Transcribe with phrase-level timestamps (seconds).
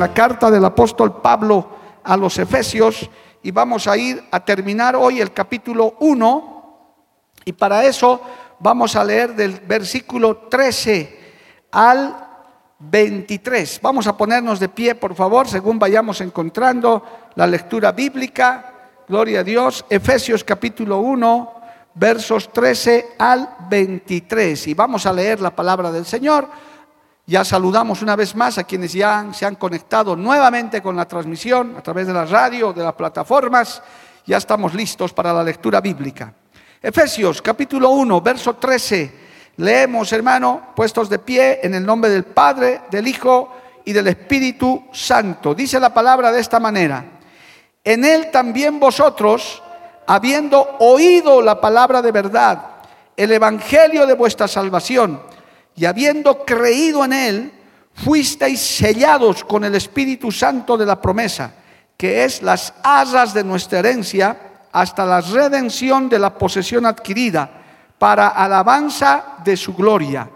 [0.00, 1.68] La carta del apóstol Pablo
[2.02, 3.10] a los Efesios
[3.42, 6.94] y vamos a ir a terminar hoy el capítulo 1
[7.44, 8.18] y para eso
[8.60, 11.20] vamos a leer del versículo 13
[11.72, 12.16] al
[12.78, 13.78] 23.
[13.82, 18.72] Vamos a ponernos de pie, por favor, según vayamos encontrando la lectura bíblica.
[19.06, 19.84] Gloria a Dios.
[19.90, 21.54] Efesios capítulo 1,
[21.94, 24.66] versos 13 al 23.
[24.66, 26.48] Y vamos a leer la palabra del Señor.
[27.30, 31.76] Ya saludamos una vez más a quienes ya se han conectado nuevamente con la transmisión
[31.78, 33.80] a través de la radio, de las plataformas.
[34.26, 36.34] Ya estamos listos para la lectura bíblica.
[36.82, 39.14] Efesios capítulo 1, verso 13.
[39.58, 44.86] Leemos, hermano, puestos de pie en el nombre del Padre, del Hijo y del Espíritu
[44.90, 45.54] Santo.
[45.54, 47.04] Dice la palabra de esta manera.
[47.84, 49.62] En él también vosotros,
[50.08, 52.70] habiendo oído la palabra de verdad,
[53.16, 55.30] el evangelio de vuestra salvación,
[55.80, 57.52] y habiendo creído en él,
[57.94, 61.54] fuisteis sellados con el Espíritu Santo de la promesa,
[61.96, 64.36] que es las asas de nuestra herencia
[64.72, 67.50] hasta la redención de la posesión adquirida,
[67.98, 70.28] para alabanza de su gloria.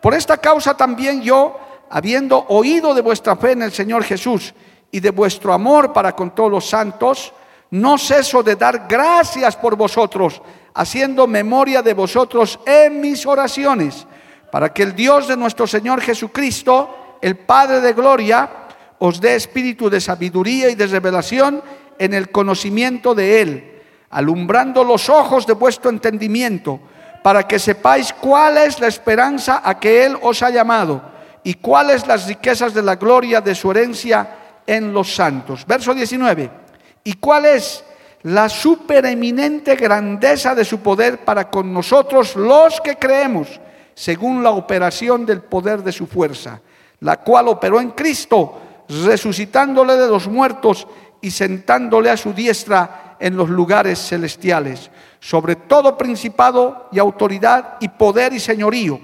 [0.00, 4.54] Por esta causa también yo, habiendo oído de vuestra fe en el Señor Jesús
[4.90, 7.34] y de vuestro amor para con todos los santos,
[7.70, 10.40] no ceso de dar gracias por vosotros,
[10.72, 14.06] haciendo memoria de vosotros en mis oraciones
[14.56, 18.48] para que el Dios de nuestro Señor Jesucristo, el Padre de Gloria,
[18.98, 21.62] os dé espíritu de sabiduría y de revelación
[21.98, 26.80] en el conocimiento de Él, alumbrando los ojos de vuestro entendimiento,
[27.22, 31.02] para que sepáis cuál es la esperanza a que Él os ha llamado
[31.44, 35.66] y cuáles las riquezas de la gloria de su herencia en los santos.
[35.66, 36.50] Verso 19.
[37.04, 37.84] ¿Y cuál es
[38.22, 43.60] la supereminente grandeza de su poder para con nosotros los que creemos?
[43.96, 46.60] Según la operación del poder de su fuerza,
[47.00, 50.86] la cual operó en Cristo, resucitándole de los muertos
[51.22, 57.88] y sentándole a su diestra en los lugares celestiales, sobre todo principado y autoridad y
[57.88, 59.00] poder y señorío,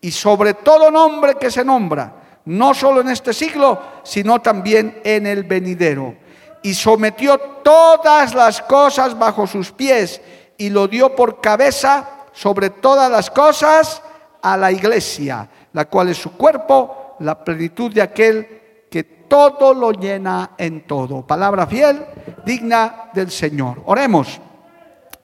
[0.00, 5.26] y sobre todo nombre que se nombra, no solo en este siglo, sino también en
[5.26, 6.14] el venidero.
[6.62, 10.20] Y sometió todas las cosas bajo sus pies
[10.56, 14.00] y lo dio por cabeza sobre todas las cosas
[14.42, 19.92] a la iglesia, la cual es su cuerpo, la plenitud de aquel que todo lo
[19.92, 21.26] llena en todo.
[21.26, 22.04] Palabra fiel,
[22.44, 23.82] digna del Señor.
[23.86, 24.40] Oremos.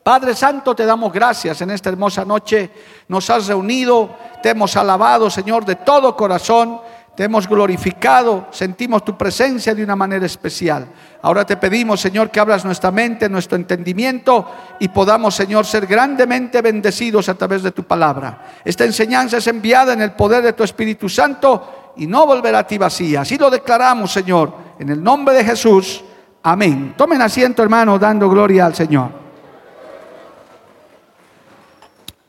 [0.03, 2.71] Padre Santo, te damos gracias en esta hermosa noche.
[3.09, 4.11] Nos has reunido,
[4.43, 6.79] te hemos alabado, Señor, de todo corazón.
[7.17, 10.89] Te hemos glorificado, sentimos tu presencia de una manera especial.
[11.23, 16.61] Ahora te pedimos, Señor, que abras nuestra mente, nuestro entendimiento y podamos, Señor, ser grandemente
[16.61, 18.61] bendecidos a través de tu palabra.
[18.65, 22.67] Esta enseñanza es enviada en el poder de tu Espíritu Santo y no volverá a
[22.67, 23.21] ti vacía.
[23.21, 26.03] Así lo declaramos, Señor, en el nombre de Jesús.
[26.43, 26.95] Amén.
[26.97, 29.11] Tomen asiento, hermano, dando gloria al Señor.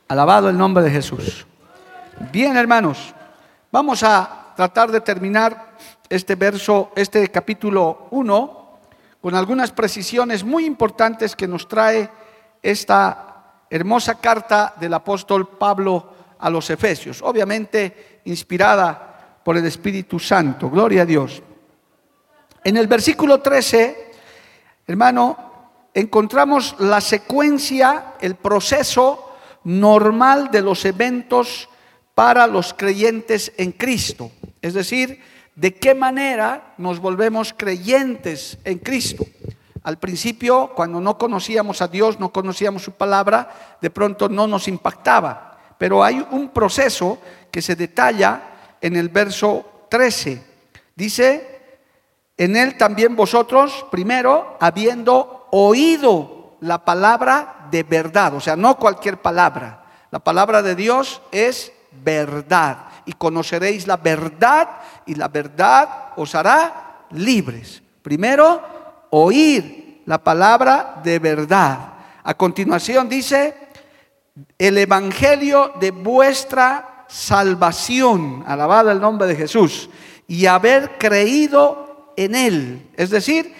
[0.06, 1.44] Alabado el nombre de Jesús.
[2.32, 3.12] Bien, hermanos,
[3.72, 5.76] vamos a tratar de terminar
[6.08, 8.78] este verso, este capítulo 1,
[9.20, 12.08] con algunas precisiones muy importantes que nos trae
[12.62, 20.70] esta hermosa carta del apóstol Pablo a los Efesios, obviamente inspirada por el Espíritu Santo.
[20.70, 21.42] Gloria a Dios.
[22.64, 24.12] En el versículo 13,
[24.86, 25.36] hermano,
[25.92, 31.68] encontramos la secuencia, el proceso normal de los eventos
[32.16, 34.30] para los creyentes en Cristo.
[34.62, 35.20] Es decir,
[35.54, 39.26] de qué manera nos volvemos creyentes en Cristo.
[39.82, 44.66] Al principio, cuando no conocíamos a Dios, no conocíamos su palabra, de pronto no nos
[44.66, 45.58] impactaba.
[45.76, 47.18] Pero hay un proceso
[47.50, 48.44] que se detalla
[48.80, 50.42] en el verso 13.
[50.94, 51.60] Dice,
[52.38, 59.18] en él también vosotros, primero, habiendo oído la palabra de verdad, o sea, no cualquier
[59.18, 59.84] palabra.
[60.10, 61.72] La palabra de Dios es
[62.02, 64.68] verdad y conoceréis la verdad
[65.06, 67.82] y la verdad os hará libres.
[68.02, 68.62] Primero,
[69.10, 71.78] oír la palabra de verdad.
[72.22, 73.54] A continuación dice,
[74.58, 79.88] el evangelio de vuestra salvación, alabado el nombre de Jesús,
[80.26, 82.90] y haber creído en él.
[82.96, 83.54] Es decir,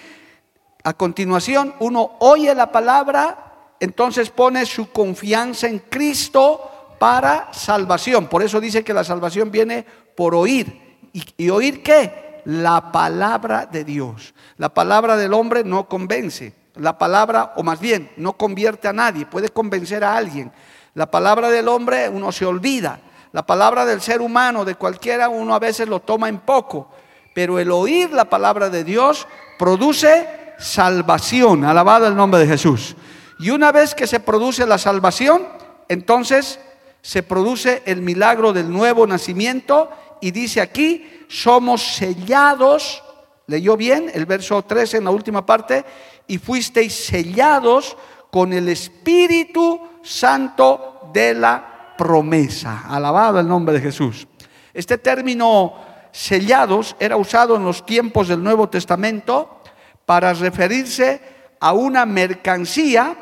[0.83, 8.27] a continuación uno oye la palabra, entonces pone su confianza en Cristo para salvación.
[8.27, 9.85] Por eso dice que la salvación viene
[10.15, 10.99] por oír.
[11.13, 12.41] ¿Y, oír qué?
[12.45, 14.33] La palabra de Dios.
[14.57, 16.53] La palabra del hombre no convence.
[16.75, 20.51] La palabra, o más bien, no convierte a nadie, puede convencer a alguien.
[20.93, 22.99] La palabra del hombre uno se olvida.
[23.31, 26.89] La palabra del ser humano, de cualquiera, uno a veces lo toma en poco.
[27.33, 29.27] Pero el oír la palabra de Dios
[29.59, 30.27] produce
[30.57, 31.63] salvación.
[31.65, 32.95] Alabado el nombre de Jesús.
[33.39, 35.47] Y una vez que se produce la salvación,
[35.89, 36.59] entonces
[37.07, 39.89] se produce el milagro del nuevo nacimiento
[40.19, 43.01] y dice aquí, somos sellados,
[43.45, 45.85] leyó bien el verso 13 en la última parte,
[46.27, 47.95] y fuisteis sellados
[48.29, 52.83] con el Espíritu Santo de la promesa.
[52.89, 54.27] Alabado el nombre de Jesús.
[54.73, 55.75] Este término
[56.11, 59.61] sellados era usado en los tiempos del Nuevo Testamento
[60.05, 61.21] para referirse
[61.61, 63.15] a una mercancía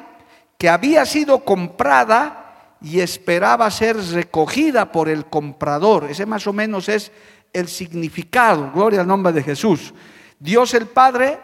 [0.57, 2.44] que había sido comprada
[2.81, 6.05] y esperaba ser recogida por el comprador.
[6.09, 7.11] Ese más o menos es
[7.53, 8.71] el significado.
[8.73, 9.93] Gloria al nombre de Jesús.
[10.39, 11.39] Dios el Padre,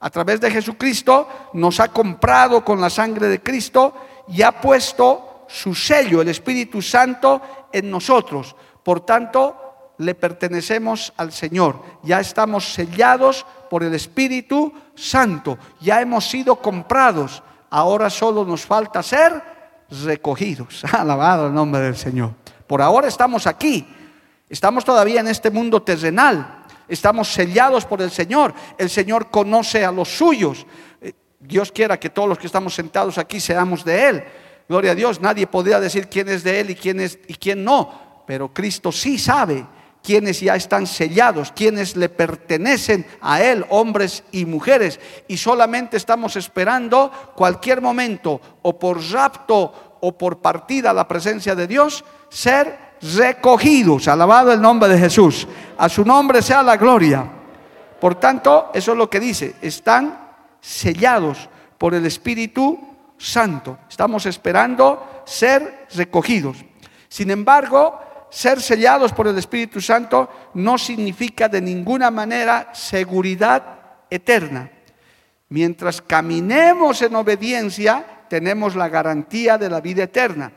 [0.00, 3.94] a través de Jesucristo, nos ha comprado con la sangre de Cristo
[4.28, 8.54] y ha puesto su sello, el Espíritu Santo, en nosotros.
[8.82, 11.82] Por tanto, le pertenecemos al Señor.
[12.02, 15.58] Ya estamos sellados por el Espíritu Santo.
[15.80, 17.42] Ya hemos sido comprados.
[17.70, 19.55] Ahora solo nos falta ser
[19.90, 20.84] recogidos.
[20.92, 22.32] Alabado el nombre del Señor.
[22.66, 23.86] Por ahora estamos aquí.
[24.48, 26.64] Estamos todavía en este mundo terrenal.
[26.88, 28.54] Estamos sellados por el Señor.
[28.78, 30.66] El Señor conoce a los suyos.
[31.00, 34.24] Eh, Dios quiera que todos los que estamos sentados aquí seamos de Él.
[34.68, 35.20] Gloria a Dios.
[35.20, 38.24] Nadie podría decir quién es de Él y quién, es, y quién no.
[38.26, 39.64] Pero Cristo sí sabe
[40.06, 46.36] quienes ya están sellados, quienes le pertenecen a Él, hombres y mujeres, y solamente estamos
[46.36, 52.78] esperando cualquier momento, o por rapto o por partida a la presencia de Dios, ser
[53.02, 54.06] recogidos.
[54.06, 55.48] Alabado el nombre de Jesús.
[55.76, 57.28] A su nombre sea la gloria.
[58.00, 60.20] Por tanto, eso es lo que dice, están
[60.60, 61.48] sellados
[61.78, 62.78] por el Espíritu
[63.18, 63.78] Santo.
[63.90, 66.58] Estamos esperando ser recogidos.
[67.08, 68.05] Sin embargo,
[68.36, 73.62] ser sellados por el Espíritu Santo no significa de ninguna manera seguridad
[74.10, 74.70] eterna.
[75.48, 80.52] Mientras caminemos en obediencia, tenemos la garantía de la vida eterna.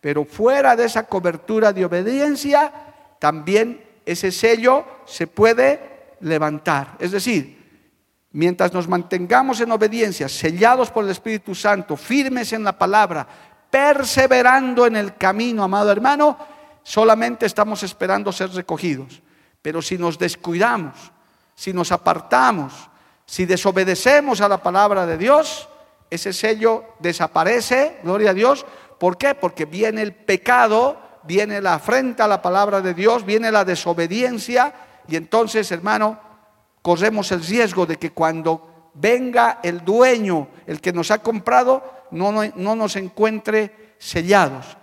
[0.00, 2.72] Pero fuera de esa cobertura de obediencia,
[3.18, 5.80] también ese sello se puede
[6.20, 6.94] levantar.
[7.00, 7.88] Es decir,
[8.30, 13.26] mientras nos mantengamos en obediencia, sellados por el Espíritu Santo, firmes en la palabra,
[13.68, 16.53] perseverando en el camino, amado hermano,
[16.84, 19.20] solamente estamos esperando ser recogidos.
[19.60, 21.10] Pero si nos descuidamos,
[21.56, 22.90] si nos apartamos,
[23.26, 25.68] si desobedecemos a la palabra de Dios,
[26.10, 28.64] ese sello desaparece, gloria a Dios.
[29.00, 29.34] ¿Por qué?
[29.34, 34.74] Porque viene el pecado, viene la afrenta a la palabra de Dios, viene la desobediencia
[35.08, 36.20] y entonces, hermano,
[36.82, 42.30] corremos el riesgo de que cuando venga el dueño, el que nos ha comprado, no,
[42.30, 44.76] no, no nos encuentre sellados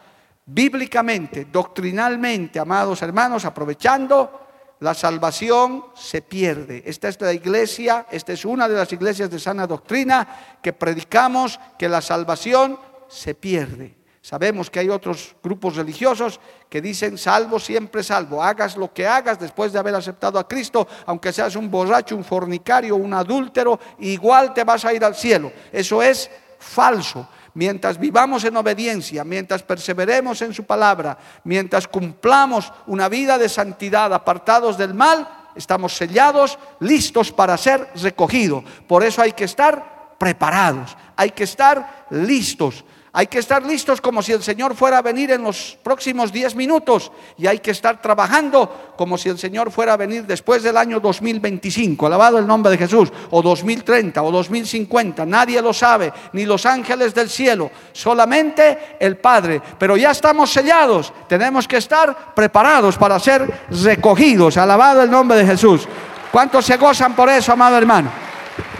[0.45, 4.39] bíblicamente, doctrinalmente, amados hermanos, aprovechando,
[4.79, 6.83] la salvación se pierde.
[6.85, 11.59] Esta es la iglesia, esta es una de las iglesias de sana doctrina que predicamos
[11.77, 13.95] que la salvación se pierde.
[14.23, 18.43] Sabemos que hay otros grupos religiosos que dicen salvo siempre salvo.
[18.43, 22.23] Hagas lo que hagas después de haber aceptado a Cristo, aunque seas un borracho, un
[22.23, 25.51] fornicario, un adúltero, igual te vas a ir al cielo.
[25.71, 26.29] Eso es
[26.59, 33.49] falso mientras vivamos en obediencia, mientras perseveremos en su palabra, mientras cumplamos una vida de
[33.49, 38.63] santidad apartados del mal, estamos sellados, listos para ser recogidos.
[38.87, 42.85] Por eso hay que estar preparados, hay que estar listos.
[43.13, 46.55] Hay que estar listos como si el Señor fuera a venir en los próximos 10
[46.55, 50.77] minutos y hay que estar trabajando como si el Señor fuera a venir después del
[50.77, 56.45] año 2025, alabado el nombre de Jesús, o 2030 o 2050, nadie lo sabe, ni
[56.45, 59.61] los ángeles del cielo, solamente el Padre.
[59.77, 65.45] Pero ya estamos sellados, tenemos que estar preparados para ser recogidos, alabado el nombre de
[65.45, 65.85] Jesús.
[66.31, 68.09] ¿Cuántos se gozan por eso, amado hermano?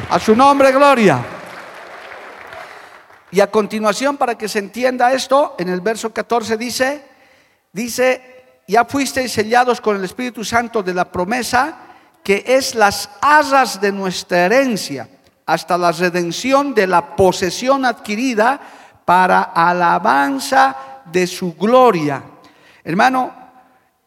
[0.10, 1.41] A su nombre, gloria.
[3.32, 7.04] Y a continuación, para que se entienda esto, en el verso 14 dice,
[7.72, 11.78] dice, ya fuisteis sellados con el Espíritu Santo de la promesa,
[12.24, 15.10] que es las asas de nuestra herencia,
[15.46, 18.60] hasta la redención de la posesión adquirida
[19.06, 20.76] para alabanza
[21.12, 22.24] de su gloria.
[22.84, 23.34] Hermano,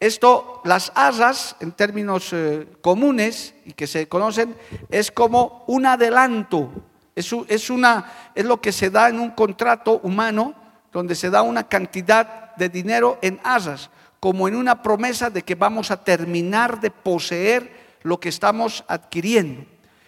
[0.00, 4.54] esto, las arras, en términos eh, comunes y que se conocen,
[4.90, 6.70] es como un adelanto,
[7.14, 10.54] es, una, es lo que se da en un contrato humano,
[10.92, 13.90] donde se da una cantidad de dinero en arras,
[14.20, 19.64] como en una promesa de que vamos a terminar de poseer lo que estamos adquiriendo.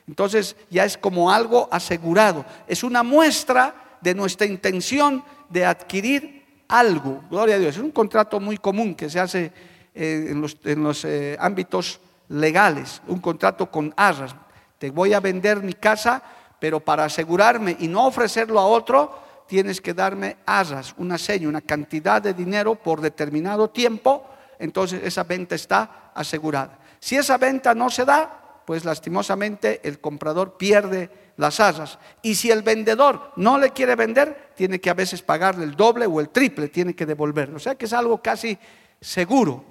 [0.07, 7.23] Entonces ya es como algo asegurado, es una muestra de nuestra intención de adquirir algo.
[7.31, 7.77] Gloria a Dios.
[7.77, 9.53] Es un contrato muy común que se hace
[9.95, 10.29] eh,
[10.65, 14.35] en los, eh, ámbitos legales, un contrato con arras.
[14.79, 16.23] Te voy a vender mi casa,
[16.59, 21.61] pero para asegurarme y no ofrecerlo a otro, tienes que darme arras, una seña, una
[21.61, 24.27] cantidad de dinero por determinado tiempo,
[24.59, 26.79] entonces esa venta está asegurada.
[26.99, 31.99] Si esa venta no se da, pues lastimosamente el comprador pierde las asas.
[32.23, 36.07] Y si el vendedor no le quiere vender, tiene que a veces pagarle el doble
[36.07, 37.57] o el triple, tiene que devolverlo.
[37.57, 38.59] O sea que es algo casi
[39.01, 39.65] seguro.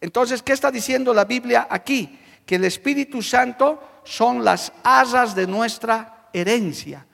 [0.00, 2.20] Entonces, ¿qué está diciendo la Biblia aquí?
[2.44, 7.06] Que el Espíritu Santo son las asas de nuestra herencia.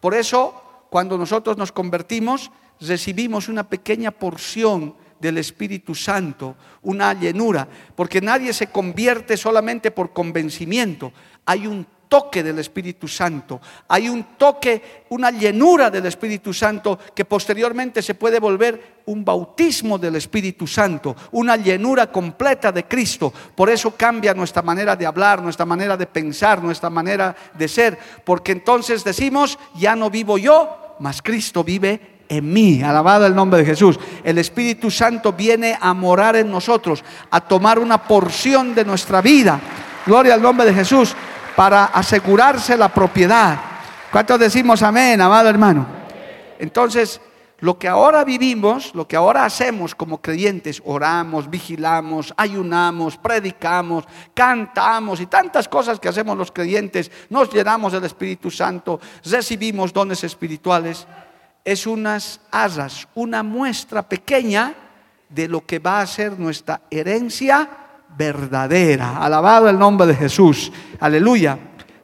[0.00, 7.66] Por eso, cuando nosotros nos convertimos, recibimos una pequeña porción del Espíritu Santo, una llenura,
[7.96, 11.12] porque nadie se convierte solamente por convencimiento,
[11.46, 17.24] hay un toque del Espíritu Santo, hay un toque, una llenura del Espíritu Santo que
[17.24, 23.32] posteriormente se puede volver un bautismo del Espíritu Santo, una llenura completa de Cristo.
[23.56, 27.98] Por eso cambia nuestra manera de hablar, nuestra manera de pensar, nuestra manera de ser,
[28.22, 32.80] porque entonces decimos, ya no vivo yo, mas Cristo vive en mí.
[32.80, 33.98] Alabado el nombre de Jesús.
[34.22, 39.60] El Espíritu Santo viene a morar en nosotros, a tomar una porción de nuestra vida.
[40.06, 41.16] Gloria al nombre de Jesús
[41.56, 43.58] para asegurarse la propiedad.
[44.10, 45.86] ¿Cuántos decimos amén, amado hermano?
[46.58, 47.20] Entonces,
[47.60, 55.20] lo que ahora vivimos, lo que ahora hacemos como creyentes, oramos, vigilamos, ayunamos, predicamos, cantamos
[55.20, 61.06] y tantas cosas que hacemos los creyentes, nos llenamos del Espíritu Santo, recibimos dones espirituales
[61.64, 64.74] es unas asas, una muestra pequeña
[65.28, 67.83] de lo que va a ser nuestra herencia
[68.16, 69.18] verdadera.
[69.18, 70.72] Alabado el nombre de Jesús.
[71.00, 71.58] Aleluya.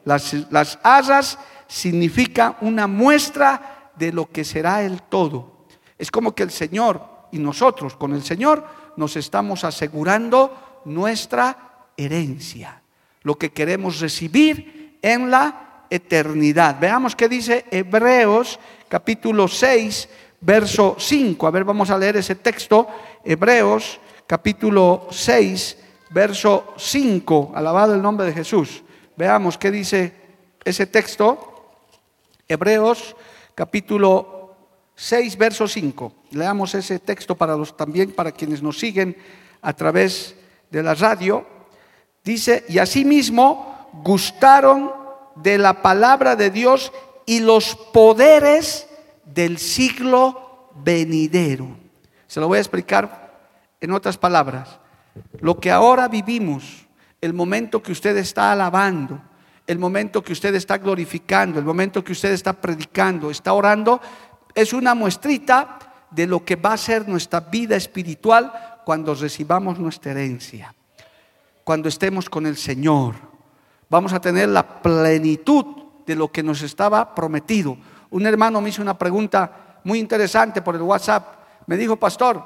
[0.05, 1.37] Las, las asas
[1.67, 5.65] significa una muestra de lo que será el todo.
[5.97, 8.65] Es como que el Señor y nosotros con el Señor
[8.97, 12.81] nos estamos asegurando nuestra herencia,
[13.21, 16.77] lo que queremos recibir en la eternidad.
[16.79, 18.59] Veamos qué dice Hebreos
[18.91, 20.09] capítulo 6,
[20.41, 21.47] verso 5.
[21.47, 22.85] A ver, vamos a leer ese texto.
[23.23, 25.77] Hebreos, capítulo 6,
[26.11, 27.53] verso 5.
[27.55, 28.83] Alabado el nombre de Jesús.
[29.17, 30.13] Veamos qué dice
[30.63, 31.73] ese texto.
[32.47, 33.15] Hebreos,
[33.55, 34.55] capítulo
[34.95, 36.13] 6, verso 5.
[36.31, 39.17] Leamos ese texto para los también para quienes nos siguen
[39.61, 40.35] a través
[40.69, 41.45] de la radio.
[42.23, 44.91] Dice, y asimismo gustaron
[45.35, 46.91] de la palabra de Dios
[47.25, 48.87] y los poderes
[49.25, 51.67] del siglo venidero.
[52.27, 53.39] Se lo voy a explicar
[53.79, 54.79] en otras palabras.
[55.39, 56.87] Lo que ahora vivimos,
[57.19, 59.21] el momento que usted está alabando,
[59.67, 64.01] el momento que usted está glorificando, el momento que usted está predicando, está orando,
[64.53, 70.11] es una muestrita de lo que va a ser nuestra vida espiritual cuando recibamos nuestra
[70.11, 70.73] herencia,
[71.63, 73.15] cuando estemos con el Señor.
[73.89, 75.65] Vamos a tener la plenitud
[76.05, 77.77] de lo que nos estaba prometido.
[78.09, 81.39] Un hermano me hizo una pregunta muy interesante por el WhatsApp.
[81.67, 82.45] Me dijo, pastor,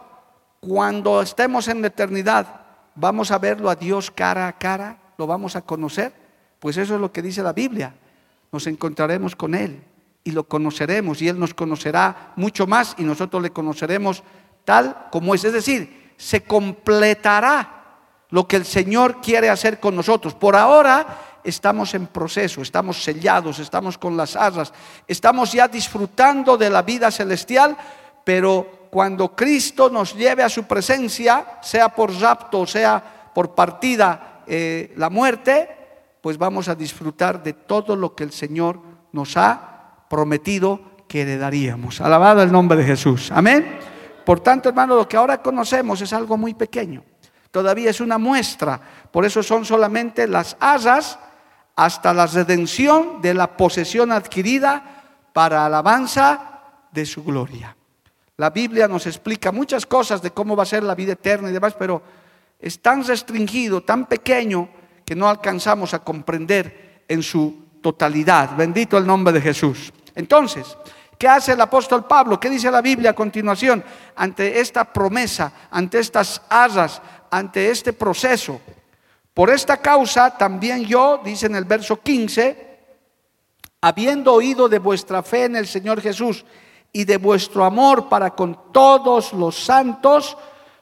[0.68, 2.48] cuando estemos en la eternidad,
[2.96, 4.98] ¿vamos a verlo a Dios cara a cara?
[5.18, 6.12] ¿Lo vamos a conocer?
[6.60, 7.94] Pues eso es lo que dice la Biblia.
[8.52, 9.84] Nos encontraremos con Él
[10.24, 14.24] y lo conoceremos y Él nos conocerá mucho más y nosotros le conoceremos
[14.64, 15.44] tal como es.
[15.44, 18.00] Es decir, se completará
[18.32, 20.34] lo que el Señor quiere hacer con nosotros.
[20.34, 24.74] Por ahora estamos en proceso, estamos sellados, estamos con las asas,
[25.08, 27.78] estamos ya disfrutando de la vida celestial,
[28.24, 34.94] pero cuando Cristo nos lleve a su presencia, sea por rapto, sea por partida eh,
[34.98, 35.70] la muerte,
[36.22, 38.80] pues vamos a disfrutar de todo lo que el Señor
[39.12, 42.02] nos ha prometido que heredaríamos.
[42.02, 43.32] Alabado el nombre de Jesús.
[43.32, 43.80] Amén.
[44.26, 47.04] Por tanto, hermano, lo que ahora conocemos es algo muy pequeño.
[47.52, 48.80] Todavía es una muestra.
[49.12, 51.20] Por eso son solamente las asas
[51.76, 54.84] hasta la redención de la posesión adquirida
[55.32, 56.62] para alabanza
[56.92, 57.76] de su gloria.
[58.38, 61.54] La Biblia nos explica muchas cosas de cómo va a ser la vida eterna y
[61.54, 62.02] demás, pero
[62.60, 64.70] es tan restringido, tan pequeño,
[65.06, 68.56] que no alcanzamos a comprender en su totalidad.
[68.58, 69.94] Bendito el nombre de Jesús.
[70.16, 70.76] Entonces,
[71.18, 72.40] ¿qué hace el apóstol Pablo?
[72.40, 73.84] ¿Qué dice la Biblia a continuación
[74.16, 78.60] ante esta promesa, ante estas asas, ante este proceso?
[79.34, 82.80] Por esta causa también yo, dice en el verso 15,
[83.82, 86.44] habiendo oído de vuestra fe en el Señor Jesús
[86.96, 90.38] y de vuestro amor para con todos los santos,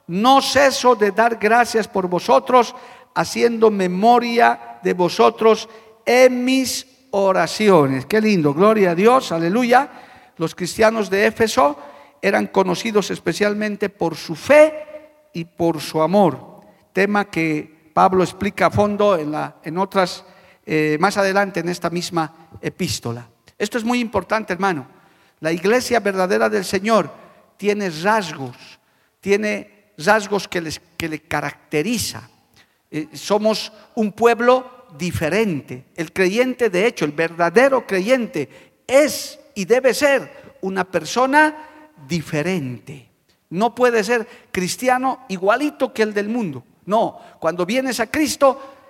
[0.05, 2.75] no ceso de dar gracias por vosotros,
[3.15, 5.67] haciendo memoria de vosotros
[6.05, 8.05] en mis oraciones.
[8.05, 9.89] Qué lindo, gloria a Dios, aleluya.
[10.38, 11.79] Los cristianos de Éfeso
[12.22, 16.62] eran conocidos especialmente por su fe y por su amor,
[16.93, 20.24] tema que Pablo explica a fondo en, la, en otras,
[20.63, 23.27] eh, más adelante en esta misma epístola.
[23.58, 25.01] Esto es muy importante, hermano.
[25.44, 27.12] La iglesia verdadera del Señor
[27.58, 28.56] tiene rasgos,
[29.20, 32.30] tiene rasgos que, le caracteriza.
[32.90, 35.88] Eh, somos un pueblo diferente.
[35.98, 43.10] El creyente, de hecho, el verdadero creyente es y debe ser una persona diferente.
[43.50, 46.64] No puede ser cristiano igualito que el del mundo.
[46.86, 48.83] No, cuando vienes a Cristo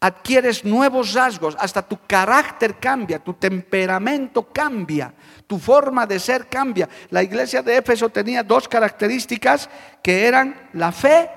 [0.00, 5.12] adquieres nuevos rasgos, hasta tu carácter cambia, tu temperamento cambia,
[5.46, 6.88] tu forma de ser cambia.
[7.10, 9.68] La iglesia de Éfeso tenía dos características
[10.02, 11.28] que eran la fe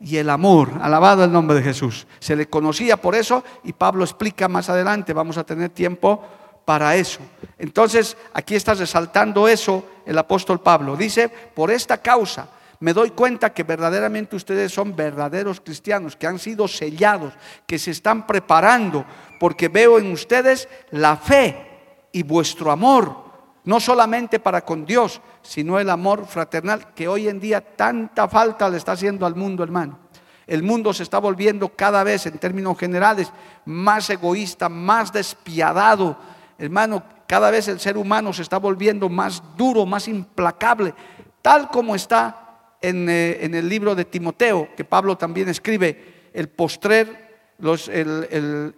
[0.00, 0.70] y el amor.
[0.82, 2.06] Alabado el nombre de Jesús.
[2.18, 6.20] Se le conocía por eso y Pablo explica más adelante, vamos a tener tiempo
[6.64, 7.20] para eso.
[7.58, 10.96] Entonces, aquí está resaltando eso el apóstol Pablo.
[10.96, 12.48] Dice, por esta causa
[12.80, 17.34] me doy cuenta que verdaderamente ustedes son verdaderos cristianos, que han sido sellados,
[17.66, 19.04] que se están preparando,
[19.38, 23.30] porque veo en ustedes la fe y vuestro amor,
[23.64, 28.70] no solamente para con Dios, sino el amor fraternal que hoy en día tanta falta
[28.70, 29.98] le está haciendo al mundo, hermano.
[30.46, 33.30] El mundo se está volviendo cada vez, en términos generales,
[33.66, 36.16] más egoísta, más despiadado.
[36.58, 40.94] Hermano, cada vez el ser humano se está volviendo más duro, más implacable,
[41.42, 42.49] tal como está
[42.82, 47.90] eh, en, el libro de Timoteo, que Pablo también escribe, el postrer, los,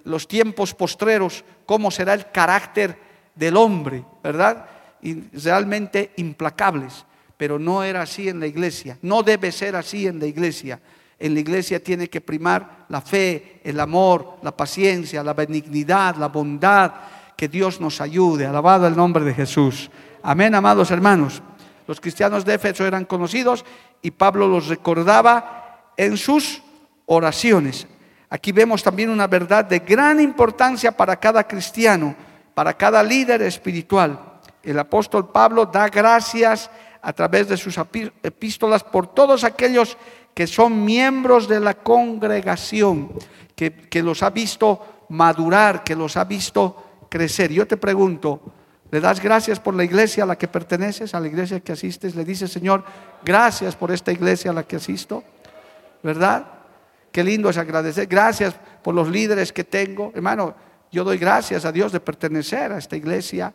[0.04, 2.96] los tiempos postreros, cómo será el carácter
[3.34, 4.66] del hombre, ¿verdad?
[5.02, 7.04] Y realmente implacables.
[7.36, 10.80] Pero no era así en la iglesia, no debe ser así en la iglesia.
[11.18, 16.26] En la iglesia tiene que primar la fe, el amor, la paciencia, la benignidad, la
[16.26, 16.92] bondad.
[17.36, 18.44] Que Dios nos ayude.
[18.44, 19.88] Alabado el nombre de Jesús.
[20.22, 21.40] Amén, amados hermanos.
[21.92, 23.66] Los cristianos de Éfeso eran conocidos
[24.00, 26.62] y Pablo los recordaba en sus
[27.04, 27.86] oraciones.
[28.30, 32.16] Aquí vemos también una verdad de gran importancia para cada cristiano,
[32.54, 34.38] para cada líder espiritual.
[34.62, 36.70] El apóstol Pablo da gracias
[37.02, 39.98] a través de sus epístolas por todos aquellos
[40.32, 43.12] que son miembros de la congregación,
[43.54, 47.52] que, que los ha visto madurar, que los ha visto crecer.
[47.52, 48.40] Yo te pregunto,
[48.92, 52.14] le das gracias por la iglesia a la que perteneces, a la iglesia que asistes.
[52.14, 52.84] Le dices, Señor,
[53.24, 55.24] gracias por esta iglesia a la que asisto.
[56.02, 56.46] ¿Verdad?
[57.10, 58.06] Qué lindo es agradecer.
[58.06, 60.12] Gracias por los líderes que tengo.
[60.14, 60.54] Hermano,
[60.90, 63.54] yo doy gracias a Dios de pertenecer a esta iglesia.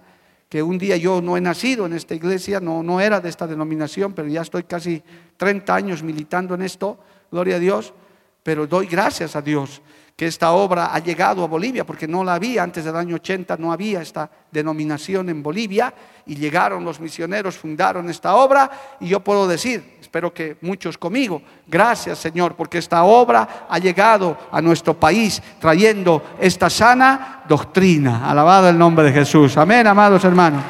[0.49, 3.45] Que un día yo no he nacido en esta iglesia, no, no era de esta
[3.45, 5.03] denominación, pero ya estoy casi
[5.37, 6.97] 30 años militando en esto.
[7.29, 7.93] Gloria a Dios.
[8.41, 9.83] Pero doy gracias a Dios
[10.17, 13.55] que esta obra ha llegado a Bolivia, porque no la había, antes del año 80
[13.57, 15.93] no había esta denominación en Bolivia,
[16.25, 21.43] y llegaron los misioneros, fundaron esta obra, y yo puedo decir, espero que muchos conmigo,
[21.67, 28.27] gracias Señor, porque esta obra ha llegado a nuestro país trayendo esta sana doctrina.
[28.27, 29.55] Alabado el nombre de Jesús.
[29.55, 30.63] Amén, amados hermanos.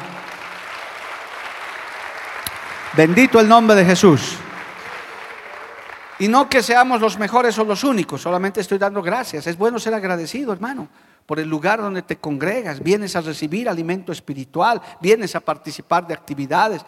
[2.94, 4.36] Bendito el nombre de Jesús.
[6.18, 9.46] Y no que seamos los mejores o los únicos, solamente estoy dando gracias.
[9.46, 10.88] Es bueno ser agradecido, hermano,
[11.26, 16.14] por el lugar donde te congregas, vienes a recibir alimento espiritual, vienes a participar de
[16.14, 16.82] actividades.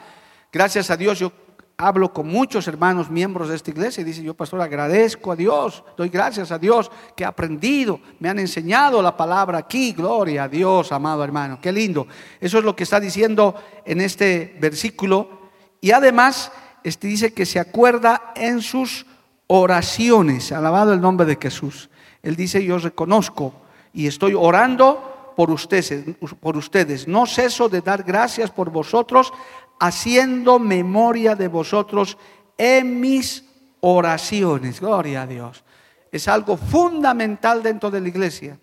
[0.52, 1.32] Gracias a Dios yo
[1.80, 5.82] hablo con muchos hermanos miembros de esta iglesia y dice, yo pastor agradezco a Dios,
[5.96, 10.48] doy gracias a Dios que he aprendido, me han enseñado la palabra aquí, gloria a
[10.48, 12.06] Dios, amado hermano, qué lindo.
[12.40, 15.50] Eso es lo que está diciendo en este versículo.
[15.80, 16.52] Y además,
[16.84, 19.06] este dice que se acuerda en sus
[19.52, 20.52] oraciones.
[20.52, 21.90] Alabado el nombre de Jesús.
[22.22, 23.52] Él dice, yo reconozco
[23.92, 26.04] y estoy orando por ustedes,
[26.38, 27.08] por ustedes.
[27.08, 29.32] No ceso de dar gracias por vosotros,
[29.80, 32.16] haciendo memoria de vosotros
[32.56, 33.44] en mis
[33.80, 34.80] oraciones.
[34.80, 35.64] Gloria a Dios.
[36.12, 38.56] Es algo fundamental dentro de la iglesia.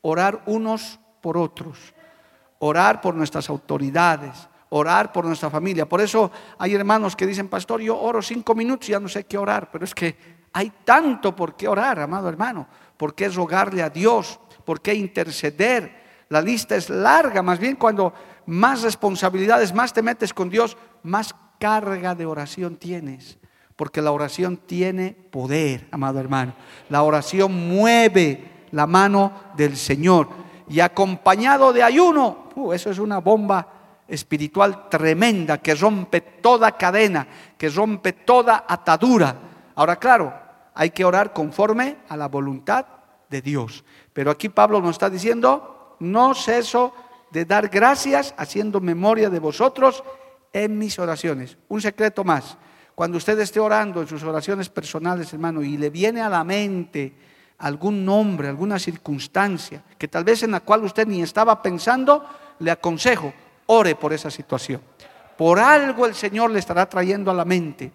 [0.00, 1.76] Orar unos por otros.
[2.60, 4.48] Orar por nuestras autoridades.
[4.70, 5.88] Orar por nuestra familia.
[5.88, 9.24] Por eso hay hermanos que dicen, pastor, yo oro cinco minutos y ya no sé
[9.24, 9.70] qué orar.
[9.70, 10.16] Pero es que
[10.52, 16.00] hay tanto por qué orar, amado hermano, por qué rogarle a Dios, por qué interceder.
[16.28, 18.14] la lista es larga, más bien cuando
[18.46, 23.38] más responsabilidades, más te metes con Dios, más carga de oración tienes.
[23.76, 26.54] Porque la oración tiene poder, amado hermano.
[26.88, 30.28] La oración mueve la mano del Señor.
[30.68, 33.79] Y acompañado de ayuno, uh, eso es una bomba
[34.10, 39.36] espiritual tremenda que rompe toda cadena, que rompe toda atadura.
[39.74, 40.34] Ahora, claro,
[40.74, 42.86] hay que orar conforme a la voluntad
[43.28, 43.84] de Dios.
[44.12, 46.92] Pero aquí Pablo nos está diciendo, no ceso
[47.30, 50.02] de dar gracias haciendo memoria de vosotros
[50.52, 51.56] en mis oraciones.
[51.68, 52.58] Un secreto más.
[52.94, 57.14] Cuando usted esté orando en sus oraciones personales, hermano, y le viene a la mente
[57.58, 62.26] algún nombre, alguna circunstancia, que tal vez en la cual usted ni estaba pensando,
[62.58, 63.32] le aconsejo,
[63.70, 64.80] ore por esa situación.
[65.36, 67.92] Por algo el Señor le estará trayendo a la mente.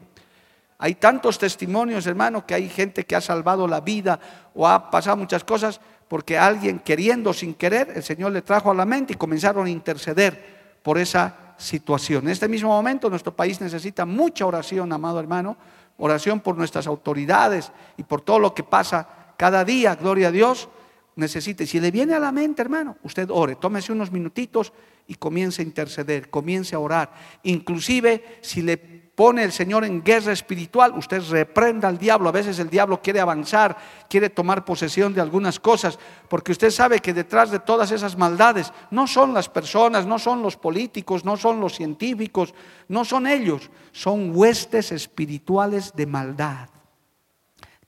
[0.77, 4.19] Hay tantos testimonios, hermano, que hay gente que ha salvado la vida
[4.53, 8.75] o ha pasado muchas cosas porque alguien queriendo sin querer, el Señor le trajo a
[8.75, 12.25] la mente y comenzaron a interceder por esa situación.
[12.25, 15.57] En este mismo momento nuestro país necesita mucha oración, amado hermano,
[15.97, 19.07] oración por nuestras autoridades y por todo lo que pasa
[19.37, 20.69] cada día, gloria a Dios,
[21.15, 21.65] necesite.
[21.65, 24.71] Si le viene a la mente, hermano, usted ore, tómese unos minutitos
[25.07, 27.13] y comience a interceder, comience a orar.
[27.43, 32.27] Inclusive si le pone el Señor en guerra espiritual, usted reprenda al diablo.
[32.27, 33.77] A veces el diablo quiere avanzar,
[34.09, 38.73] quiere tomar posesión de algunas cosas, porque usted sabe que detrás de todas esas maldades
[38.91, 42.53] no son las personas, no son los políticos, no son los científicos,
[42.89, 46.69] no son ellos, son huestes espirituales de maldad.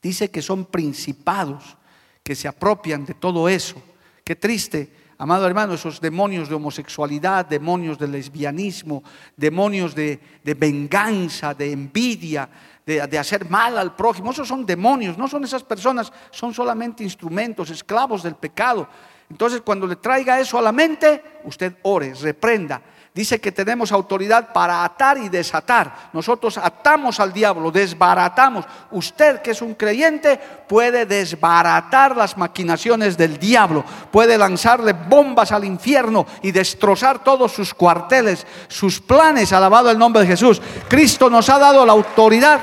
[0.01, 1.77] Dice que son principados
[2.23, 3.81] que se apropian de todo eso.
[4.23, 9.03] Qué triste Amado hermano, esos demonios de homosexualidad, demonios de lesbianismo,
[9.35, 12.47] demonios de, venganza, de envidia,
[12.85, 17.03] de, de, hacer mal al prójimo, esos son demonios, no son esas personas, son solamente
[17.03, 18.87] instrumentos, esclavos del pecado.
[19.29, 22.81] Entonces, cuando le traiga eso a la mente, usted ore, reprenda
[23.13, 26.11] Dice que tenemos autoridad para atar y desatar.
[26.13, 28.65] Nosotros atamos al diablo, desbaratamos.
[28.91, 35.65] Usted que es un creyente puede desbaratar las maquinaciones del diablo, puede lanzarle bombas al
[35.65, 40.61] infierno y destrozar todos sus cuarteles, sus planes, alabado el nombre de Jesús.
[40.87, 42.59] Cristo nos ha dado la autoridad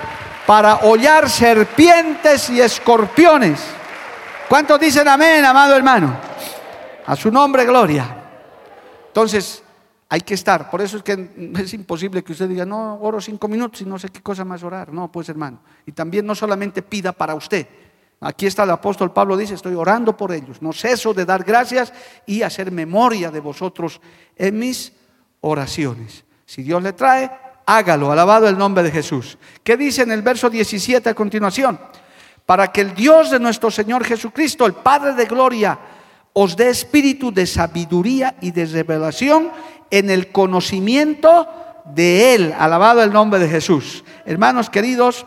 [0.46, 3.60] para hollar serpientes y escorpiones.
[4.48, 6.16] ¿Cuántos dicen amén, amado hermano?
[7.06, 8.06] A su nombre, gloria.
[9.08, 9.63] Entonces,
[10.14, 10.70] hay que estar.
[10.70, 13.98] Por eso es que es imposible que usted diga, no, oro cinco minutos y no
[13.98, 14.92] sé qué cosa más orar.
[14.92, 15.58] No, pues hermano.
[15.86, 17.66] Y también no solamente pida para usted.
[18.20, 20.62] Aquí está el apóstol Pablo, dice, estoy orando por ellos.
[20.62, 21.92] No ceso de dar gracias
[22.26, 24.00] y hacer memoria de vosotros
[24.36, 24.92] en mis
[25.40, 26.24] oraciones.
[26.46, 27.28] Si Dios le trae,
[27.66, 28.12] hágalo.
[28.12, 29.36] Alabado el nombre de Jesús.
[29.64, 31.80] ¿Qué dice en el verso 17 a continuación?
[32.46, 35.76] Para que el Dios de nuestro Señor Jesucristo, el Padre de Gloria,
[36.34, 39.50] os dé espíritu de sabiduría y de revelación
[39.90, 41.48] en el conocimiento
[41.84, 42.54] de Él.
[42.58, 44.04] Alabado el nombre de Jesús.
[44.24, 45.26] Hermanos queridos,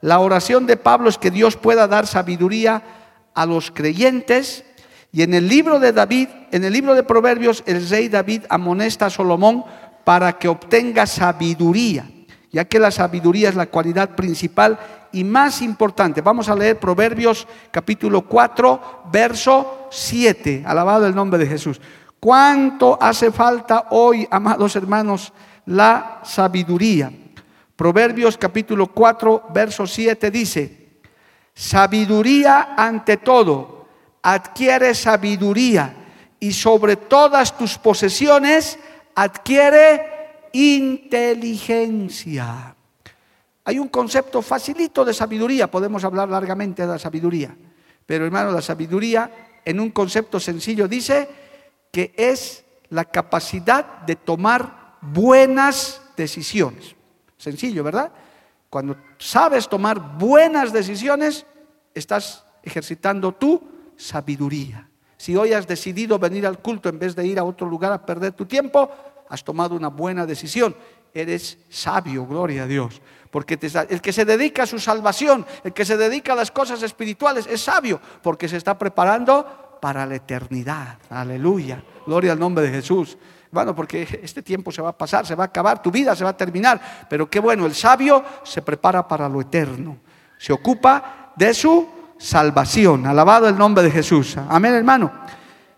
[0.00, 2.82] la oración de Pablo es que Dios pueda dar sabiduría
[3.34, 4.64] a los creyentes.
[5.12, 9.06] Y en el libro de David, en el libro de Proverbios, el rey David amonesta
[9.06, 9.64] a Salomón
[10.04, 12.10] para que obtenga sabiduría,
[12.50, 14.78] ya que la sabiduría es la cualidad principal
[15.12, 16.20] y más importante.
[16.20, 20.64] Vamos a leer Proverbios capítulo 4, verso 7.
[20.66, 21.80] Alabado el nombre de Jesús.
[22.24, 25.32] ¿Cuánto hace falta hoy, amados hermanos,
[25.66, 27.12] la sabiduría?
[27.74, 31.00] Proverbios capítulo 4, verso 7 dice,
[31.52, 33.88] sabiduría ante todo,
[34.22, 35.96] adquiere sabiduría
[36.38, 38.78] y sobre todas tus posesiones
[39.16, 42.76] adquiere inteligencia.
[43.64, 47.52] Hay un concepto facilito de sabiduría, podemos hablar largamente de la sabiduría,
[48.06, 51.41] pero hermano, la sabiduría en un concepto sencillo dice,
[51.92, 56.96] que es la capacidad de tomar buenas decisiones.
[57.36, 58.10] Sencillo, ¿verdad?
[58.70, 61.46] Cuando sabes tomar buenas decisiones,
[61.94, 63.62] estás ejercitando tu
[63.96, 64.88] sabiduría.
[65.16, 68.04] Si hoy has decidido venir al culto en vez de ir a otro lugar a
[68.04, 68.90] perder tu tiempo,
[69.28, 70.74] has tomado una buena decisión.
[71.14, 73.02] Eres sabio, gloria a Dios.
[73.30, 76.82] Porque el que se dedica a su salvación, el que se dedica a las cosas
[76.82, 80.96] espirituales, es sabio, porque se está preparando para la eternidad.
[81.10, 81.82] Aleluya.
[82.06, 83.18] Gloria al nombre de Jesús.
[83.50, 86.22] Bueno, porque este tiempo se va a pasar, se va a acabar, tu vida se
[86.22, 87.06] va a terminar.
[87.10, 89.98] Pero qué bueno, el sabio se prepara para lo eterno.
[90.38, 93.08] Se ocupa de su salvación.
[93.08, 94.36] Alabado el nombre de Jesús.
[94.48, 95.10] Amén, hermano.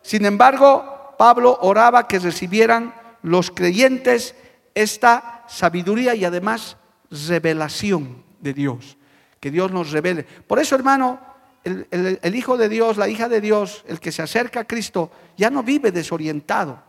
[0.02, 4.34] Sin embargo, Pablo oraba que recibieran los creyentes
[4.74, 6.76] esta sabiduría y además
[7.10, 8.98] revelación de Dios.
[9.40, 10.24] Que Dios nos revele.
[10.24, 11.33] Por eso, hermano,
[11.64, 15.10] el, el, Hijo de Dios, la hija de Dios, el que se acerca a Cristo,
[15.36, 16.82] ya no vive desorientado.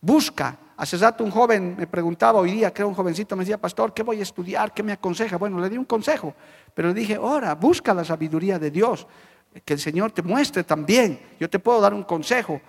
[0.00, 0.58] Busca.
[0.76, 4.02] Hace rato un joven me preguntaba hoy día, creo un jovencito, me decía, pastor, ¿qué
[4.02, 4.74] voy a estudiar?
[4.74, 5.36] ¿Qué me aconseja?
[5.36, 6.34] Bueno, le di un consejo,
[6.74, 9.06] pero le dije, ora, busca la sabiduría de Dios,
[9.64, 11.20] que el Señor te muestre también.
[11.38, 12.60] Yo te puedo dar un consejo,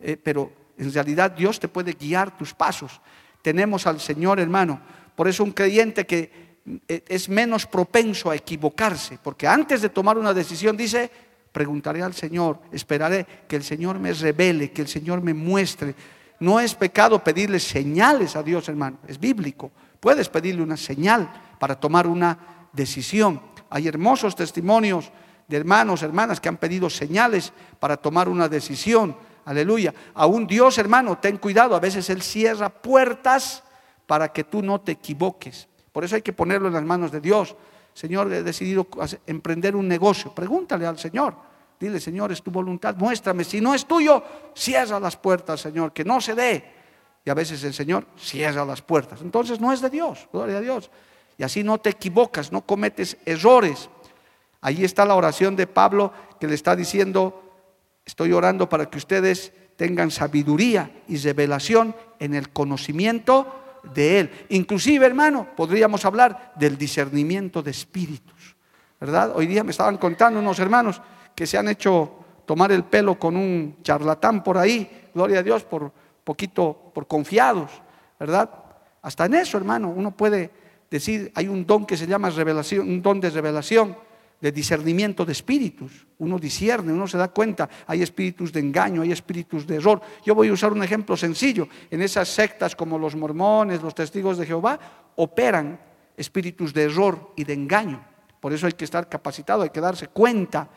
[0.00, 3.00] eh, pero en realidad Dios te puede guiar tus pasos.
[3.40, 4.80] Tenemos al Señor, hermano.
[5.14, 6.43] Por eso un creyente que
[6.86, 11.10] es menos propenso a equivocarse, porque antes de tomar una decisión dice,
[11.52, 15.94] preguntaré al Señor, esperaré que el Señor me revele, que el Señor me muestre.
[16.40, 19.70] No es pecado pedirle señales a Dios, hermano, es bíblico.
[20.00, 23.40] Puedes pedirle una señal para tomar una decisión.
[23.70, 25.12] Hay hermosos testimonios
[25.46, 29.16] de hermanos, hermanas que han pedido señales para tomar una decisión.
[29.44, 29.94] Aleluya.
[30.14, 31.76] Aún Dios, hermano, ten cuidado.
[31.76, 33.62] A veces Él cierra puertas
[34.06, 35.68] para que tú no te equivoques.
[35.94, 37.54] Por eso hay que ponerlo en las manos de Dios.
[37.94, 38.88] Señor, he decidido
[39.28, 40.34] emprender un negocio.
[40.34, 41.36] Pregúntale al Señor.
[41.78, 43.44] Dile, Señor, es tu voluntad, muéstrame.
[43.44, 44.20] Si no es tuyo,
[44.56, 46.64] cierra las puertas, Señor, que no se dé.
[47.24, 49.20] Y a veces el Señor cierra las puertas.
[49.22, 50.90] Entonces no es de Dios, gloria a Dios.
[51.38, 53.88] Y así no te equivocas, no cometes errores.
[54.62, 57.40] Ahí está la oración de Pablo que le está diciendo,
[58.04, 63.60] estoy orando para que ustedes tengan sabiduría y revelación en el conocimiento
[63.92, 64.30] de Él.
[64.50, 68.56] Inclusive, hermano, podríamos hablar del discernimiento de espíritus,
[69.00, 69.32] ¿verdad?
[69.34, 71.00] Hoy día me estaban contando unos hermanos
[71.34, 75.64] que se han hecho tomar el pelo con un charlatán por ahí, gloria a Dios,
[75.64, 75.92] por
[76.22, 77.70] poquito, por confiados,
[78.18, 78.50] ¿verdad?
[79.02, 80.50] Hasta en eso, hermano, uno puede
[80.90, 83.96] decir, hay un don que se llama revelación, un don de revelación
[84.44, 86.06] de discernimiento de espíritus.
[86.18, 90.02] Uno discierne, uno se da cuenta, hay espíritus de engaño, hay espíritus de error.
[90.22, 91.66] Yo voy a usar un ejemplo sencillo.
[91.90, 94.78] En esas sectas como los mormones, los testigos de Jehová,
[95.16, 95.80] operan
[96.14, 98.04] espíritus de error y de engaño.
[98.38, 100.68] Por eso hay que estar capacitado, hay que darse cuenta.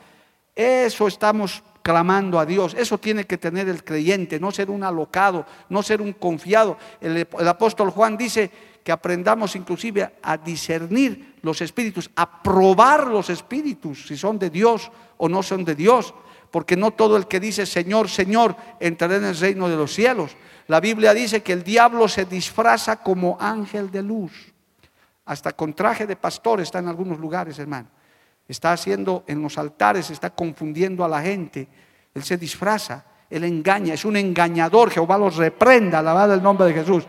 [0.55, 2.73] Eso estamos clamando a Dios.
[2.73, 6.77] Eso tiene que tener el creyente, no ser un alocado, no ser un confiado.
[7.01, 8.49] El, el apóstol Juan dice
[8.87, 14.89] que aprendamos inclusive a discernir los espíritus, a probar los espíritus, si son de Dios
[15.17, 16.13] o no son de Dios,
[16.51, 20.37] porque no todo el que dice Señor, Señor, entrará en el reino de los cielos.
[20.67, 24.53] La Biblia dice que el diablo se disfraza como ángel de luz,
[25.25, 27.89] hasta con traje de pastor está en algunos lugares, hermano.
[28.47, 31.67] Está haciendo en los altares, está confundiendo a la gente.
[32.13, 34.91] Él se disfraza, él engaña, es un engañador.
[34.91, 37.05] Jehová los reprenda, alabado el nombre de Jesús.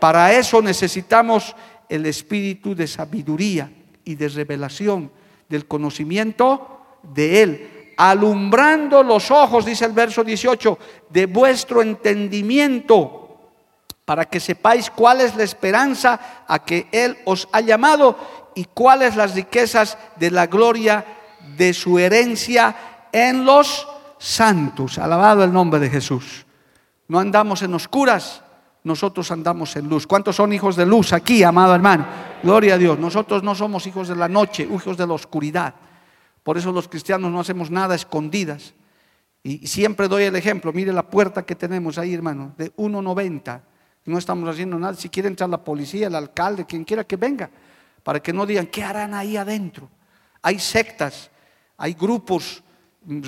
[0.00, 1.54] Para eso necesitamos
[1.88, 3.70] el espíritu de sabiduría
[4.04, 5.10] y de revelación,
[5.48, 10.78] del conocimiento de Él, alumbrando los ojos, dice el verso 18,
[11.10, 13.38] de vuestro entendimiento,
[14.04, 18.16] para que sepáis cuál es la esperanza a que Él os ha llamado
[18.54, 21.04] y cuáles las riquezas de la gloria
[21.56, 22.74] de su herencia
[23.12, 23.86] en los
[24.18, 24.98] santos.
[24.98, 26.46] Alabado el nombre de Jesús.
[27.08, 28.42] No andamos en oscuras,
[28.82, 30.06] nosotros andamos en luz.
[30.06, 32.06] ¿Cuántos son hijos de luz aquí, amado hermano?
[32.42, 32.98] Gloria a Dios.
[32.98, 35.74] Nosotros no somos hijos de la noche, hijos de la oscuridad.
[36.42, 38.74] Por eso los cristianos no hacemos nada escondidas.
[39.42, 40.72] Y siempre doy el ejemplo.
[40.72, 43.60] Mire la puerta que tenemos ahí, hermano, de 1.90.
[44.06, 44.94] No estamos haciendo nada.
[44.94, 47.50] Si quiere entrar la policía, el alcalde, quien quiera que venga,
[48.02, 49.88] para que no digan, ¿qué harán ahí adentro?
[50.42, 51.30] Hay sectas,
[51.76, 52.62] hay grupos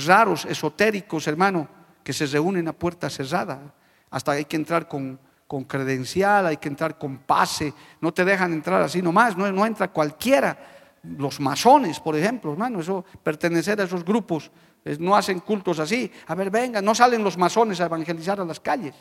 [0.07, 1.69] raros, esotéricos, hermano,
[2.03, 3.75] que se reúnen a puerta cerrada.
[4.11, 5.19] Hasta hay que entrar con
[5.53, 9.88] con credencial, hay que entrar con pase, no te dejan entrar así nomás, no, entra
[9.88, 10.57] cualquiera.
[11.03, 14.51] Los masones, por ejemplo, hermano, eso pertenecer a esos grupos,
[14.99, 16.11] no hacen cultos así.
[16.29, 18.95] A ver, venga, no salen los masones a evangelizar a las calles.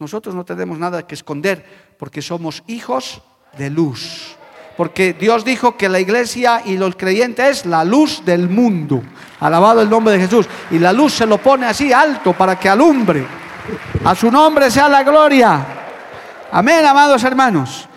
[0.00, 1.64] Nosotros no tenemos nada que esconder
[1.96, 3.22] porque somos hijos
[3.56, 4.34] de luz.
[4.76, 9.04] Porque Dios dijo que la iglesia y los creyentes es la luz del mundo.
[9.38, 10.48] Alabado el nombre de Jesús.
[10.72, 13.24] Y la luz se lo pone así alto para que alumbre.
[14.04, 15.75] A su nombre sea la gloria.
[16.52, 17.88] Amén, amados hermanos.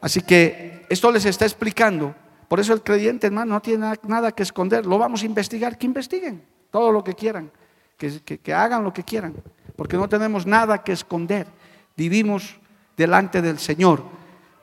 [0.00, 2.14] Así que esto les está explicando.
[2.46, 4.86] Por eso el creyente, hermano, no tiene nada que esconder.
[4.86, 5.76] Lo vamos a investigar.
[5.76, 7.50] Que investiguen todo lo que quieran.
[7.96, 9.34] Que, hagan lo que quieran.
[9.76, 11.48] Porque no tenemos nada que esconder.
[11.96, 12.56] Vivimos
[12.96, 14.02] delante del Señor.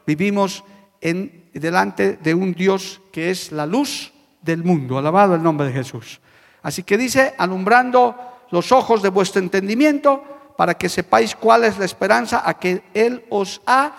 [0.07, 0.63] Vivimos
[1.01, 4.97] en, delante de un Dios que es la luz del mundo.
[4.97, 6.21] Alabado el nombre de Jesús.
[6.63, 8.15] Así que dice, alumbrando
[8.49, 10.23] los ojos de vuestro entendimiento
[10.57, 13.91] para que sepáis cuál es la esperanza a que Él os ha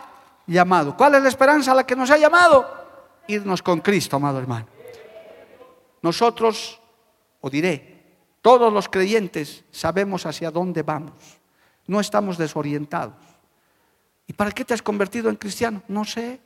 [0.47, 0.97] llamado.
[0.97, 2.67] ¿Cuál es la esperanza a la que nos ha llamado?
[3.27, 4.67] Irnos con Cristo, amado hermano.
[6.03, 6.81] Nosotros,
[7.41, 7.97] o diré,
[8.41, 11.13] todos los creyentes sabemos hacia dónde vamos.
[11.87, 13.15] No estamos desorientados.
[14.27, 15.83] ¿Y para qué te has convertido en cristiano?
[15.89, 16.41] No sé.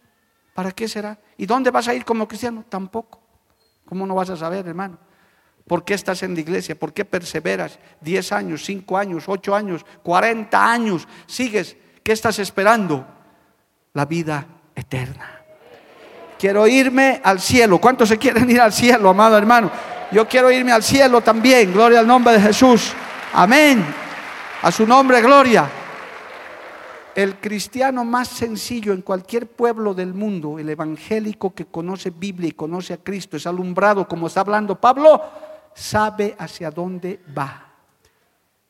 [0.54, 1.18] ¿Para qué será?
[1.36, 2.64] ¿Y dónde vas a ir como cristiano?
[2.68, 3.20] Tampoco.
[3.86, 4.98] ¿Cómo no vas a saber, hermano?
[5.70, 6.74] ¿Por qué estás en la iglesia?
[6.74, 7.78] ¿Por qué perseveras?
[8.00, 11.06] 10 años, 5 años, 8 años, 40 años.
[11.26, 11.76] Sigues.
[12.02, 13.06] ¿Qué estás esperando?
[13.92, 15.30] La vida eterna.
[16.40, 17.78] Quiero irme al cielo.
[17.78, 19.70] ¿Cuántos se quieren ir al cielo, amado hermano?
[20.10, 21.72] Yo quiero irme al cielo también.
[21.72, 22.92] Gloria al nombre de Jesús.
[23.32, 23.84] Amén.
[24.62, 25.70] A su nombre, gloria.
[27.14, 32.52] El cristiano más sencillo en cualquier pueblo del mundo, el evangélico que conoce Biblia y
[32.52, 35.22] conoce a Cristo, es alumbrado, como está hablando Pablo,
[35.74, 37.66] sabe hacia dónde va.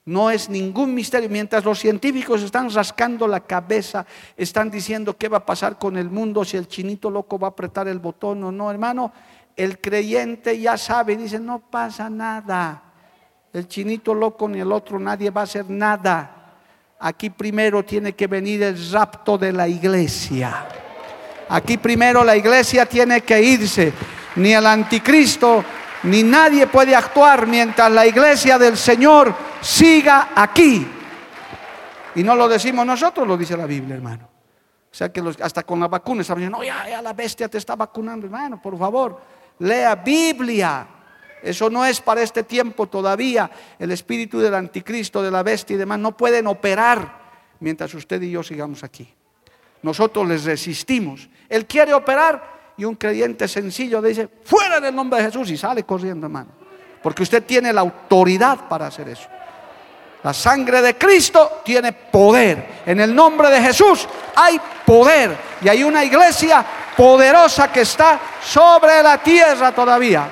[0.05, 1.29] No es ningún misterio.
[1.29, 6.11] Mientras los científicos están rascando la cabeza, están diciendo qué va a pasar con el
[6.11, 9.13] mundo, si el chinito loco va a apretar el botón o no, hermano,
[9.57, 12.83] el creyente ya sabe, dice, no pasa nada.
[13.53, 16.55] El chinito loco ni el otro, nadie va a hacer nada.
[16.99, 20.67] Aquí primero tiene que venir el rapto de la iglesia.
[21.49, 23.93] Aquí primero la iglesia tiene que irse.
[24.37, 25.65] Ni el anticristo,
[26.05, 30.87] ni nadie puede actuar mientras la iglesia del Señor siga aquí.
[32.15, 34.29] Y no lo decimos nosotros, lo dice la Biblia, hermano.
[34.91, 37.59] O sea que hasta con la vacuna están diciendo, no, ya, ya la bestia te
[37.59, 39.21] está vacunando, hermano, por favor,
[39.61, 40.87] lea Biblia.
[41.43, 43.51] Eso no es para este tiempo todavía.
[43.79, 47.21] El espíritu del anticristo, de la bestia y demás no pueden operar
[47.61, 49.09] mientras usted y yo sigamos aquí.
[49.83, 51.29] Nosotros les resistimos.
[51.49, 55.83] Él quiere operar y un creyente sencillo dice, fuera del nombre de Jesús y sale
[55.83, 56.49] corriendo, hermano.
[57.03, 59.29] Porque usted tiene la autoridad para hacer eso.
[60.23, 62.81] La sangre de Cristo tiene poder.
[62.87, 65.37] En el nombre de Jesús hay poder.
[65.61, 66.65] Y hay una iglesia
[66.97, 70.31] poderosa que está sobre la tierra todavía.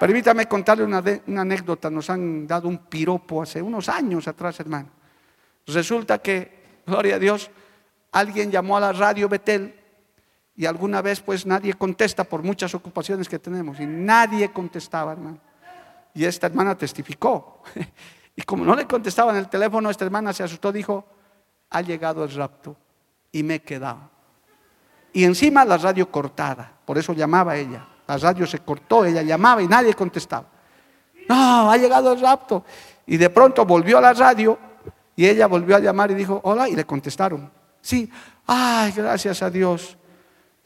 [0.00, 0.98] Permítame contarle una,
[1.40, 1.90] anécdota.
[1.90, 4.88] Nos han dado un piropo hace unos años atrás, hermano.
[5.68, 7.52] Resulta que, gloria a Dios,
[8.10, 9.83] alguien llamó a la radio Betel
[10.56, 15.38] y alguna vez pues nadie contesta por muchas ocupaciones que tenemos y nadie contestaba, hermano.
[16.14, 17.62] Y esta hermana testificó.
[18.36, 21.04] Y como no le contestaba en el teléfono, esta hermana se asustó, dijo,
[21.70, 22.76] ha llegado el rapto
[23.30, 24.10] y me he quedado.
[25.12, 27.86] Y encima la radio cortada, por eso llamaba ella.
[28.08, 30.46] La radio se cortó, ella llamaba y nadie contestaba.
[31.28, 32.64] No, ha llegado el rapto.
[33.06, 34.58] Y de pronto volvió a la radio
[35.14, 37.50] y ella volvió a llamar y dijo, hola, y le contestaron.
[37.80, 38.10] Sí,
[38.46, 39.96] ay, gracias a Dios.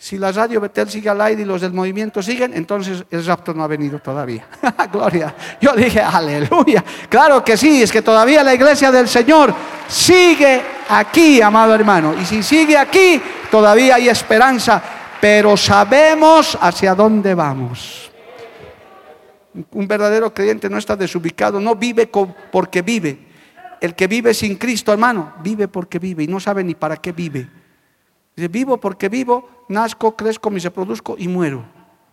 [0.01, 3.53] Si la radio Betel sigue al aire y los del movimiento siguen, entonces el rapto
[3.53, 4.47] no ha venido todavía.
[4.93, 5.35] Gloria.
[5.61, 6.85] Yo dije, aleluya.
[7.09, 9.53] Claro que sí, es que todavía la iglesia del Señor
[9.89, 12.15] sigue aquí, amado hermano.
[12.15, 14.83] Y si sigue aquí, todavía hay esperanza
[15.21, 18.11] pero sabemos hacia dónde vamos.
[19.73, 23.27] Un verdadero creyente no está desubicado, no vive porque vive.
[23.81, 27.13] El que vive sin Cristo, hermano, vive porque vive y no sabe ni para qué
[27.13, 27.49] vive.
[28.35, 31.65] Dice, vivo porque vivo, nazco, crezco, me se produzco y muero.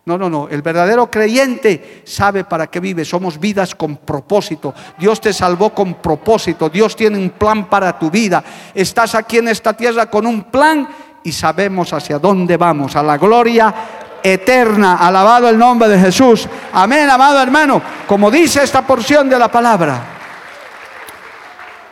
[0.06, 0.48] No, no, no.
[0.48, 3.04] El verdadero creyente sabe para qué vive.
[3.04, 4.72] Somos vidas con propósito.
[4.96, 6.68] Dios te salvó con propósito.
[6.68, 8.44] Dios tiene un plan para tu vida.
[8.72, 10.88] Estás aquí en esta tierra con un plan
[11.24, 13.74] y sabemos hacia dónde vamos, a la gloria
[14.22, 14.96] eterna.
[14.98, 16.48] Alabado el nombre de Jesús.
[16.72, 17.82] Amén, amado hermano.
[18.06, 20.04] Como dice esta porción de la palabra.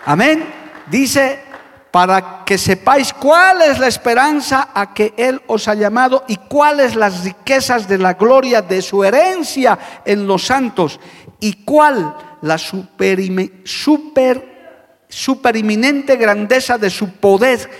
[0.06, 0.46] Amén.
[0.86, 1.43] Dice,
[1.94, 6.96] para que sepáis cuál es la esperanza a que Él os ha llamado y cuáles
[6.96, 10.98] las riquezas de la gloria de su herencia en los santos
[11.38, 13.20] y cuál la super,
[13.62, 17.70] super, superiminente grandeza de su poder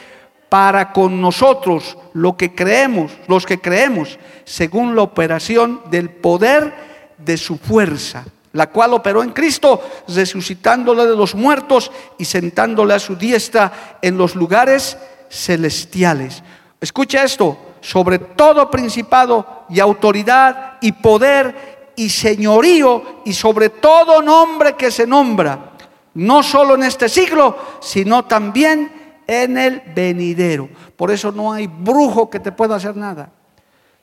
[0.48, 6.72] para con nosotros lo que creemos, los que creemos, según la operación del poder
[7.18, 12.98] de su fuerza, la cual operó en Cristo, resucitándole de los muertos y sentándole a
[12.98, 14.96] su diestra en los lugares
[15.28, 16.42] celestiales.
[16.80, 24.74] Escucha esto, sobre todo principado y autoridad y poder y señorío y sobre todo nombre
[24.74, 25.72] que se nombra,
[26.14, 30.68] no solo en este siglo, sino también en el venidero.
[30.96, 33.32] Por eso no hay brujo que te pueda hacer nada.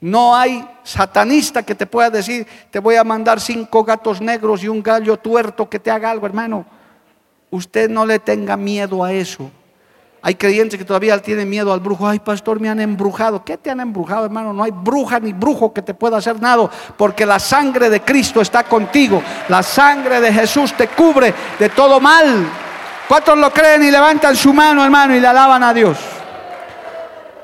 [0.02, 4.68] No hay satanista que te pueda decir, te voy a mandar cinco gatos negros y
[4.68, 6.66] un gallo tuerto que te haga algo, hermano.
[7.52, 9.52] Usted no le tenga miedo a eso.
[10.24, 12.08] Hay creyentes que todavía tienen miedo al brujo.
[12.08, 13.44] Ay, pastor, me han embrujado.
[13.44, 14.54] ¿Qué te han embrujado, hermano?
[14.54, 18.42] No hay bruja ni brujo que te pueda hacer nada, porque la sangre de Cristo
[18.42, 19.22] está contigo.
[19.50, 22.48] La sangre de Jesús te cubre de todo mal.
[23.08, 25.98] ¿Cuántos lo creen y levantan su mano, hermano, y le alaban a Dios?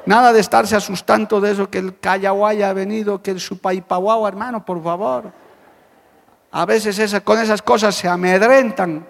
[0.07, 4.63] Nada de estarse asustando de eso, que el Cayahuaya ha venido, que el Supaipahuao, hermano,
[4.63, 5.33] por favor.
[6.49, 9.05] A veces con esas cosas se amedrentan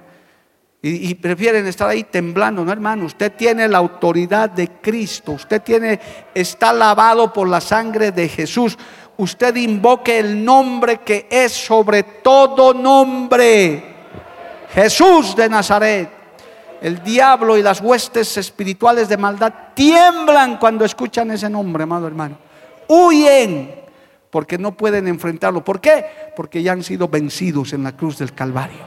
[0.82, 2.66] y, y, prefieren estar ahí temblando.
[2.66, 6.00] No, hermano, usted tiene la autoridad de Cristo, usted tiene,
[6.34, 8.76] está lavado por la sangre de Jesús.
[9.18, 13.84] usted invoque el nombre que es sobre todo nombre.
[14.74, 16.17] Jesús de Nazaret.
[16.82, 22.38] El diablo y las huestes espirituales de maldad tiemblan cuando escuchan ese nombre, amado hermano.
[22.88, 23.78] Huyen
[24.30, 25.64] porque no pueden enfrentarlo.
[25.64, 26.06] ¿Por qué?
[26.36, 28.80] Porque ya han sido vencidos en la cruz del Calvario.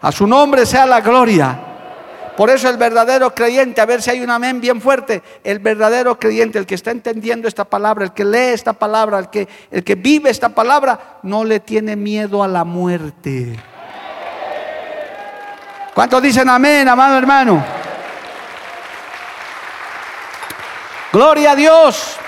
[0.00, 1.58] A su nombre sea la gloria.
[2.36, 6.18] Por eso el verdadero creyente, a ver si hay un amén bien fuerte, el verdadero
[6.18, 9.82] creyente, el que está entendiendo esta palabra, el que lee esta palabra, el que, el
[9.82, 13.56] que vive esta palabra, no le tiene miedo a la muerte.
[15.96, 17.64] ¿Cuántos dicen amén, amado hermano?
[21.10, 22.18] Gloria a Dios.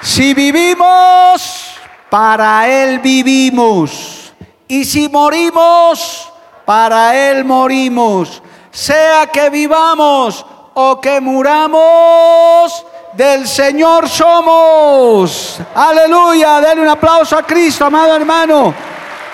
[0.00, 1.74] Si vivimos,
[2.08, 4.32] para Él vivimos.
[4.68, 6.30] Y si morimos,
[6.64, 8.40] para Él morimos.
[8.70, 15.58] Sea que vivamos o que muramos, del Señor somos.
[15.74, 16.60] Aleluya.
[16.60, 18.72] Denle un aplauso a Cristo, amado hermano.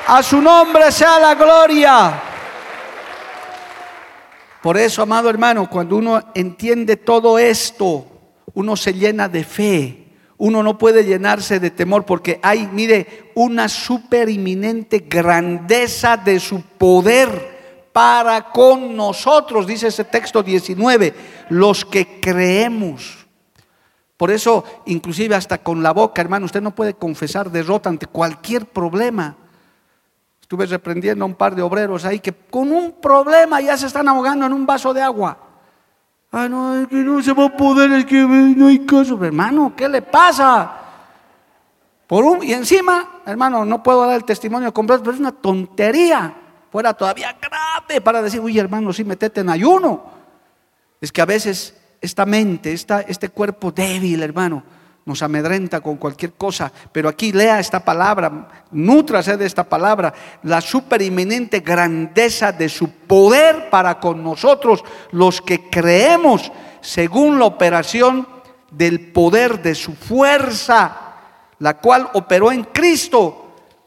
[0.06, 2.30] A su nombre sea la gloria.
[4.62, 8.06] Por eso, amado hermano, cuando uno entiende todo esto,
[8.54, 10.06] uno se llena de fe.
[10.36, 16.62] Uno no puede llenarse de temor porque hay, mire, una super inminente grandeza de su
[16.62, 21.14] poder para con nosotros, dice ese texto 19,
[21.50, 23.26] los que creemos.
[24.16, 28.66] Por eso, inclusive hasta con la boca, hermano, usted no puede confesar derrota ante cualquier
[28.66, 29.36] problema.
[30.51, 34.09] Estuve reprendiendo a un par de obreros ahí que con un problema ya se están
[34.09, 35.38] ahogando en un vaso de agua.
[36.32, 39.24] Ah, no, es que no se va a poder, es que no hay caso.
[39.24, 40.72] Hermano, ¿qué le pasa?
[42.05, 46.34] Por un, y encima, hermano, no puedo dar el testimonio completo, pero es una tontería.
[46.72, 50.03] Fuera todavía grave para decir, uy, hermano, sí, metete en ayuno.
[51.01, 54.64] Es que a veces esta mente, esta, este cuerpo débil, hermano,
[55.05, 60.61] nos amedrenta con cualquier cosa, pero aquí lea esta palabra, nutrase de esta palabra, la
[60.61, 68.26] superiminente grandeza de su poder para con nosotros, los que creemos según la operación
[68.70, 70.96] del poder de su fuerza,
[71.59, 73.39] la cual operó en Cristo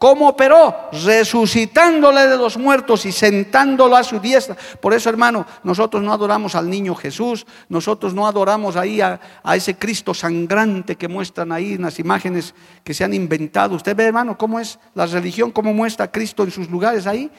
[0.04, 0.90] ¿Cómo operó?
[1.02, 4.54] Resucitándole de los muertos y sentándolo a su diestra.
[4.78, 9.18] Por eso, hermano, nosotros no adoramos al niño Jesús, nosotros no adoramos ahí a,
[9.54, 13.76] ese Cristo sangrante que muestran ahí en las imágenes que se han inventado.
[13.76, 17.30] Usted ve, hermano, cómo es la religión, cómo muestra a Cristo en sus lugares ahí.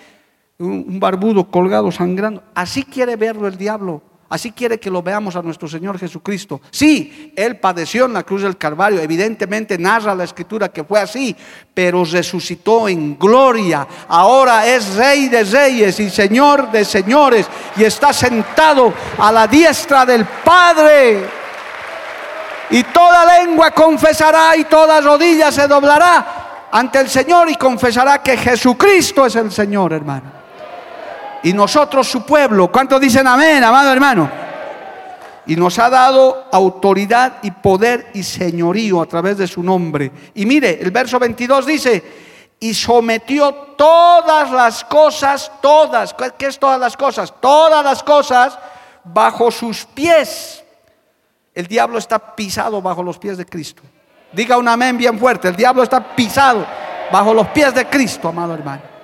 [0.58, 2.42] un barbudo colgado sangrando.
[2.56, 4.02] Así quiere verlo el diablo.
[4.36, 6.60] Así quiere que lo veamos a nuestro Señor Jesucristo.
[6.70, 9.00] Sí, Él padeció en la cruz del Calvario.
[9.00, 11.34] Evidentemente narra la escritura que fue así,
[11.74, 13.88] pero resucitó en gloria.
[14.10, 20.06] Ahora es Rey de Reyes y Señor de Señores y está sentado a la diestra
[20.06, 21.24] del Padre.
[22.72, 28.36] Y toda lengua confesará y toda rodilla se doblará ante el Señor y confesará que
[28.36, 30.35] Jesucristo es el Señor, hermano
[31.46, 32.72] y nosotros su pueblo.
[32.72, 34.28] ¿Cuántos dicen amén, amado hermano?
[35.46, 40.12] Y nos ha dado autoridad y poder y señorío a través de su nombre.
[40.34, 42.04] Y mire, el verso 22 dice,
[42.60, 47.32] y sometió todas las cosas, todas, ¿qué es todas las cosas?
[47.40, 48.58] Todas las cosas
[49.04, 50.64] bajo sus pies.
[51.54, 53.84] El diablo está pisado bajo los pies de Cristo.
[54.32, 56.66] Diga un amén bien fuerte, el diablo está pisado
[57.12, 58.95] bajo los pies de Cristo, amado hermano.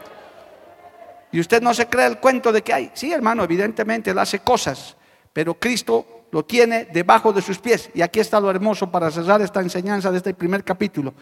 [1.32, 2.92] Y usted no se cree el cuento de que hay.
[2.94, 4.98] Sí, hermano, evidentemente él hace cosas,
[5.32, 7.90] pero Cristo lo tiene debajo de sus pies.
[7.94, 11.14] Y aquí está lo hermoso para cerrar esta enseñanza de este primer capítulo.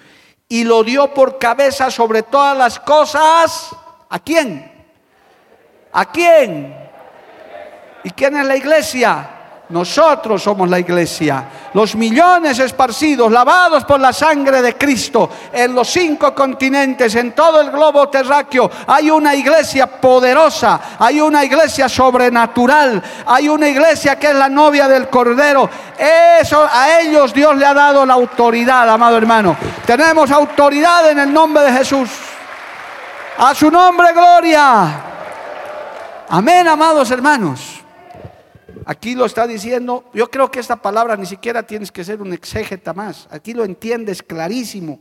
[0.47, 3.76] Y lo dio por cabeza sobre todas las cosas.
[4.10, 4.72] ¿A quién?
[5.91, 6.76] ¿A quién?
[8.03, 9.39] ¿Y quién es la iglesia?
[9.70, 11.47] Nosotros somos la iglesia.
[11.76, 17.61] Los millones esparcidos, lavados por la sangre de Cristo en los cinco continentes, en todo
[17.61, 24.30] el globo terráqueo, hay una iglesia poderosa, hay una iglesia sobrenatural, hay una iglesia que
[24.30, 25.70] es la novia del Cordero.
[25.95, 29.55] Eso a ellos Dios le ha dado la autoridad, amado hermano.
[29.86, 32.09] Tenemos autoridad en el nombre de Jesús.
[33.38, 35.03] A su nombre, gloria.
[36.28, 37.80] Amén, amados hermanos.
[38.90, 42.34] Aquí lo está diciendo, yo creo que esta palabra ni siquiera tienes que ser un
[42.34, 45.00] exégeta más, aquí lo entiendes clarísimo.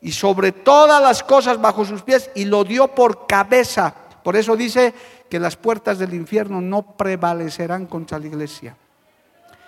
[0.00, 3.92] Y sobre todas las cosas bajo sus pies y lo dio por cabeza.
[4.22, 4.94] Por eso dice
[5.28, 8.76] que las puertas del infierno no prevalecerán contra la iglesia.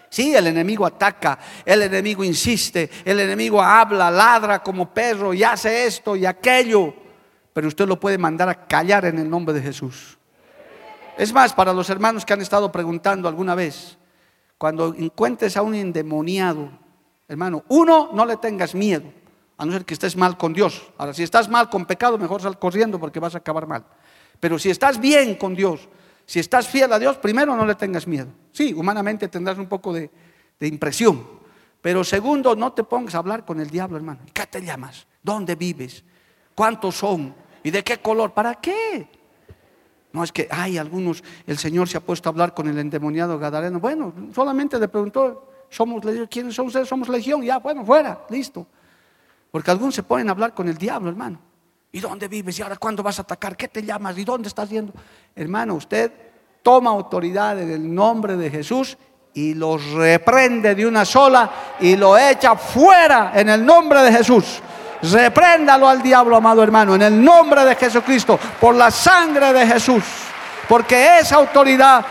[0.08, 5.86] Sí, el enemigo ataca, el enemigo insiste, el enemigo habla, ladra como perro y hace
[5.86, 6.94] esto y aquello,
[7.52, 10.19] pero usted lo puede mandar a callar en el nombre de Jesús.
[11.20, 13.98] Es más, para los hermanos que han estado preguntando alguna vez,
[14.56, 16.70] cuando encuentres a un endemoniado,
[17.28, 19.04] hermano, uno, no le tengas miedo.
[19.58, 20.90] a no ser que estés mal con Dios.
[20.96, 23.84] Ahora, si estás mal con pecado, mejor sal corriendo porque vas a acabar mal.
[24.40, 25.90] Pero si estás bien con Dios,
[26.24, 28.28] si estás fiel a Dios, primero no le tengas miedo.
[28.50, 30.10] Sí, humanamente tendrás un poco de,
[30.60, 31.22] impresión.
[31.82, 34.20] Pero segundo, no te pongas a hablar con el diablo, hermano.
[34.32, 35.06] ¿Qué te llamas?
[35.22, 36.02] ¿Dónde vives?
[36.54, 37.34] ¿Cuántos son?
[37.62, 38.32] ¿Y de qué color?
[38.32, 39.19] ¿Para qué?
[40.12, 43.38] No es que, hay algunos, el Señor se ha puesto a hablar con el endemoniado
[43.38, 43.78] Gadareno.
[43.78, 46.88] Bueno, solamente le preguntó, somos ¿quiénes son ustedes?
[46.88, 47.42] Somos legión.
[47.42, 48.66] Ya, bueno, fuera, listo.
[49.50, 51.38] Porque algunos se ponen a hablar con el diablo, hermano.
[51.92, 52.58] ¿Y dónde vives?
[52.58, 53.56] ¿Y ahora cuándo vas a atacar?
[53.56, 54.16] ¿Qué te llamas?
[54.18, 54.92] ¿Y dónde estás yendo?
[55.34, 56.12] Hermano, usted
[56.62, 58.96] toma autoridad en el nombre de Jesús
[59.34, 61.50] y los reprende de una sola
[61.80, 64.60] y lo echa fuera en el nombre de Jesús.
[65.02, 70.02] Repréndalo al diablo, amado hermano, en el nombre de Jesucristo, por la sangre de Jesús.
[70.68, 72.04] Porque esa autoridad,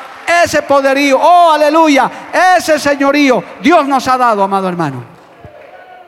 [0.43, 2.11] ese poderío, oh aleluya,
[2.57, 5.03] ese señorío, Dios nos ha dado, amado hermano.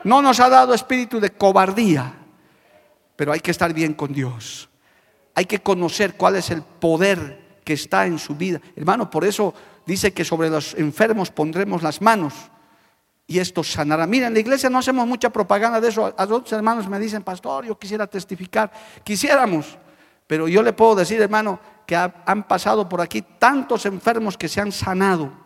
[0.04, 2.12] No nos ha dado espíritu de cobardía,
[3.14, 4.68] pero hay que estar bien con Dios.
[5.34, 8.60] Hay que conocer cuál es el poder que está en su vida.
[8.76, 9.54] Hermano, por eso
[9.86, 12.34] dice que sobre los enfermos pondremos las manos
[13.32, 14.06] y esto sanará.
[14.06, 16.14] Mira, en la iglesia no hacemos mucha propaganda de eso.
[16.14, 18.70] A otros hermanos me dicen, pastor, yo quisiera testificar.
[19.02, 19.78] Quisiéramos,
[20.26, 24.60] pero yo le puedo decir, hermano, que han pasado por aquí tantos enfermos que se
[24.60, 25.41] han sanado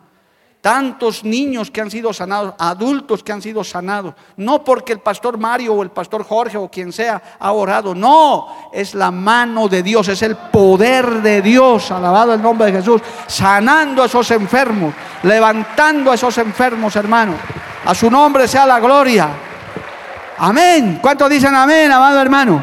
[0.67, 5.37] tantos niños que han sido sanados, adultos que han sido sanados, no porque el pastor
[5.37, 9.81] Mario o el pastor Jorge o quien sea ha orado, no, es la mano de
[9.81, 14.93] Dios, es el poder de Dios, alabado el nombre de Jesús, sanando a esos enfermos,
[15.23, 17.35] levantando a esos enfermos, hermano.
[17.85, 19.29] A su nombre sea la gloria.
[20.39, 20.99] Amén.
[21.01, 22.61] ¿Cuántos dicen amén, amado hermano?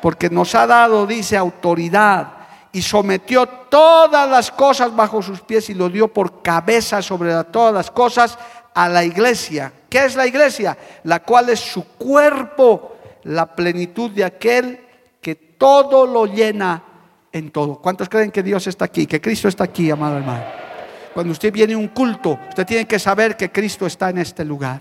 [0.00, 2.39] Porque nos ha dado, dice, autoridad
[2.72, 7.74] y sometió todas las cosas bajo sus pies y lo dio por cabeza sobre todas
[7.74, 8.38] las cosas
[8.74, 9.72] a la iglesia.
[9.88, 10.76] ¿Qué es la iglesia?
[11.04, 14.80] La cual es su cuerpo, la plenitud de aquel
[15.20, 16.82] que todo lo llena
[17.32, 17.76] en todo.
[17.76, 19.06] ¿Cuántos creen que Dios está aquí?
[19.06, 20.44] Que Cristo está aquí, amado hermano.
[21.12, 24.44] Cuando usted viene a un culto, usted tiene que saber que Cristo está en este
[24.44, 24.80] lugar.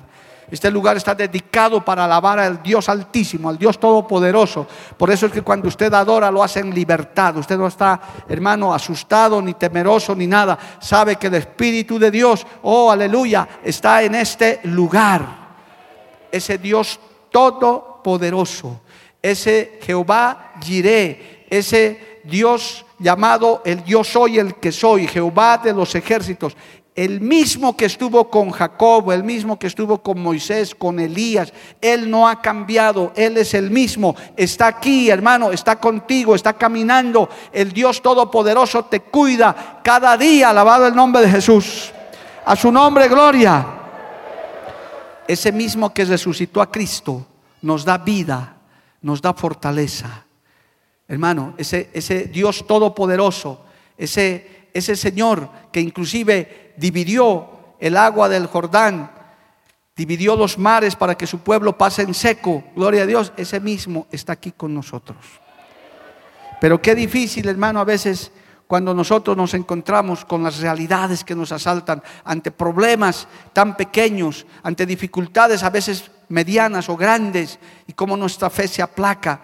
[0.52, 4.66] Este lugar está dedicado para alabar al Dios altísimo, al Dios todopoderoso.
[4.98, 7.38] Por eso es que cuando usted adora lo hace en libertad.
[7.38, 10.58] Usted no está, hermano, asustado ni temeroso ni nada.
[10.80, 15.50] Sabe que el Espíritu de Dios, oh aleluya, está en este lugar.
[16.32, 17.00] Ese Dios
[17.32, 18.82] todopoderoso.
[19.22, 21.46] Ese Jehová Jireh.
[21.50, 26.56] Ese Dios llamado el yo soy el que soy, Jehová de los ejércitos
[27.00, 32.12] el mismo que estuvo con Jacob, el mismo que estuvo con Moisés, con Elías, Él
[32.12, 37.72] no ha cambiado, Él es el mismo, está aquí, hermano, está contigo, está caminando, el
[37.72, 41.94] Dios Todopoderoso te cuida cada día, alabado el nombre de Jesús.
[42.44, 43.66] A su nombre, gloria.
[45.26, 47.26] Ese mismo que resucitó a Cristo
[47.62, 48.58] nos da vida,
[49.04, 50.26] nos da fortaleza.
[51.08, 53.62] Hermano, ese, Dios Todopoderoso,
[53.98, 57.50] ese, ese Señor que inclusive dividió
[57.80, 59.12] el agua del Jordán,
[59.96, 62.64] dividió los mares para que su pueblo pase en seco.
[62.76, 65.18] Gloria a Dios, ese mismo está aquí con nosotros.
[66.62, 68.32] Pero qué difícil, hermano, a veces
[68.68, 74.86] cuando nosotros nos encontramos con las realidades que nos asaltan, ante problemas tan pequeños, ante
[74.86, 77.58] dificultades a veces medianas o grandes,
[77.88, 79.42] y cómo nuestra fe se aplaca.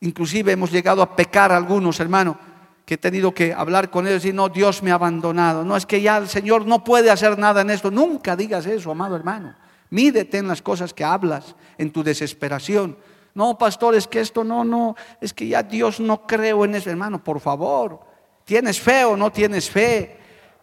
[0.00, 2.38] Inclusive hemos llegado a pecar algunos, hermano,
[2.86, 5.64] que he tenido que hablar con ellos y no, Dios me ha abandonado.
[5.64, 7.90] No, es que ya el Señor no puede hacer nada en esto.
[7.90, 9.56] Nunca digas eso, amado hermano.
[9.90, 12.96] Mídete en las cosas que hablas, en tu desesperación.
[13.34, 16.88] No, pastor, es que esto no, no, es que ya Dios no creo en eso,
[16.88, 18.00] hermano, por favor.
[18.44, 20.18] ¿Tienes fe o no tienes fe?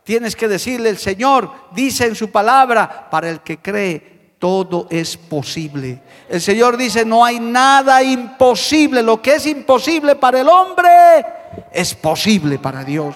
[0.06, 5.18] Tienes que decirle, el Señor dice en su palabra, para el que cree, todo es
[5.18, 6.02] posible.
[6.30, 9.04] El Señor dice, no hay nada imposible.
[9.04, 13.16] Lo que es imposible para el hombre es posible para Dios.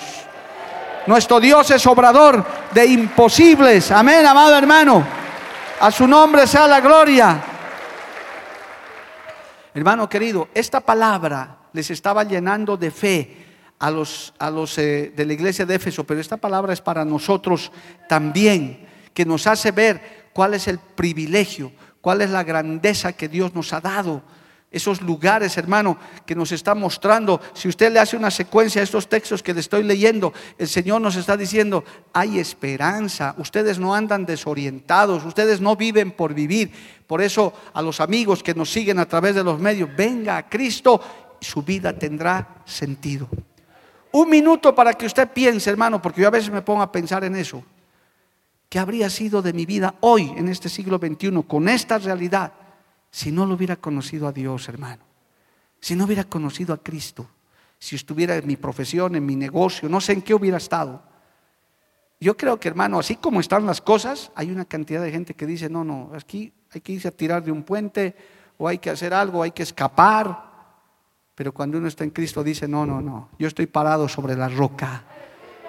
[1.05, 3.91] Nuestro Dios es obrador de imposibles.
[3.91, 5.05] Amén, amado hermano.
[5.79, 7.41] A su nombre sea la gloria.
[9.73, 13.45] Hermano querido, esta palabra les estaba llenando de fe
[13.79, 17.05] a los, a los eh, de la iglesia de Éfeso, pero esta palabra es para
[17.05, 17.71] nosotros
[18.09, 21.71] también, que nos hace ver cuál es el privilegio,
[22.01, 24.23] cuál es la grandeza que Dios nos ha dado
[24.77, 27.41] esos lugares, hermano, que nos está mostrando.
[27.53, 31.01] Si usted le hace una secuencia a estos textos que le estoy leyendo, el Señor
[31.01, 36.71] nos está diciendo, hay esperanza, ustedes no andan desorientados, ustedes no viven por vivir.
[37.05, 40.49] Por eso a los amigos que nos siguen a través de los medios, venga a
[40.49, 41.01] Cristo,
[41.39, 43.27] su vida tendrá sentido.
[44.11, 47.23] Un minuto para que usted piense, hermano, porque yo a veces me pongo a pensar
[47.23, 47.63] en eso.
[48.69, 52.51] ¿Qué habría sido de mi vida hoy, en este siglo XXI, con esta realidad?
[53.11, 55.03] Si no lo hubiera conocido a Dios, hermano?
[55.79, 57.29] Si no hubiera conocido a Cristo,
[57.79, 61.01] si estuviera en mi profesión, en mi negocio, no sé en qué hubiera estado.
[62.19, 65.45] Yo creo que, hermano, así como están las cosas, hay una cantidad de gente que
[65.45, 68.15] dice, no, no, aquí hay que irse a tirar de un puente
[68.57, 70.47] o hay que hacer algo, hay que escapar.
[71.35, 74.49] Pero cuando uno está en Cristo dice, no, no, no, yo estoy parado sobre la
[74.49, 75.03] roca.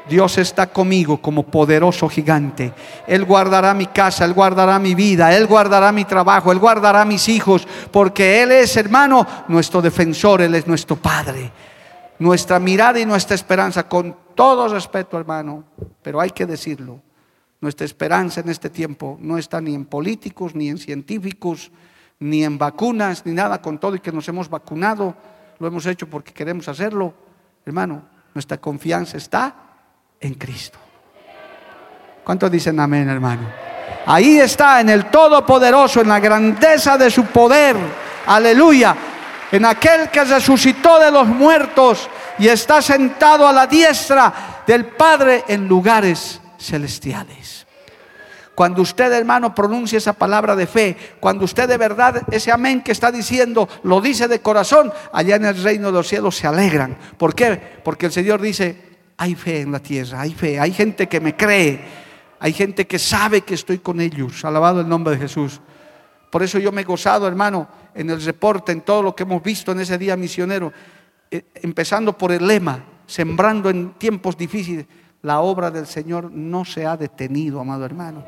[0.09, 2.73] Dios está conmigo como poderoso gigante.
[3.07, 7.29] Él guardará mi casa, Él guardará mi vida, Él guardará mi trabajo, Él guardará mis
[7.29, 11.53] hijos, porque Él es, hermano, nuestro defensor, Él es nuestro Padre.
[12.19, 15.65] Nuestra mirada y nuestra esperanza, con todo respeto, hermano,
[16.03, 17.01] pero hay que decirlo,
[17.61, 21.71] nuestra esperanza en este tiempo no está ni en políticos, ni en científicos,
[22.21, 25.15] ni en vacunas, ni nada, con todo y que nos hemos vacunado,
[25.59, 27.15] lo hemos hecho porque queremos hacerlo.
[27.65, 28.03] Hermano,
[28.35, 29.68] nuestra confianza está
[30.21, 30.79] en Cristo.
[32.25, 33.49] ¿Cuántos dicen amén, hermano?
[34.07, 37.77] Ahí está, en el Todopoderoso, en la grandeza de su poder.
[38.27, 38.97] Aleluya.
[39.51, 42.09] En aquel que resucitó de los muertos
[42.39, 47.67] y está sentado a la diestra del Padre en lugares celestiales.
[48.55, 52.93] Cuando usted, hermano, pronuncia esa palabra de fe, cuando usted de verdad ese amén que
[52.93, 56.97] está diciendo lo dice de corazón, allá en el reino de los cielos se alegran.
[57.17, 57.81] ¿Por qué?
[57.85, 58.88] Porque el Señor dice,
[59.19, 61.81] hay fe en la tierra, hay fe, hay gente que me cree,
[62.39, 64.45] hay gente que sabe que estoy con ellos.
[64.45, 65.61] Alabado el nombre de Jesús.
[66.31, 69.43] Por eso yo me he gozado, hermano, en el reporte, en todo lo que hemos
[69.43, 70.73] visto en ese día misionero,
[71.31, 74.87] eh, empezando por el lema, sembrando en tiempos difíciles.
[75.23, 78.25] La obra del Señor no se ha detenido, amado hermano.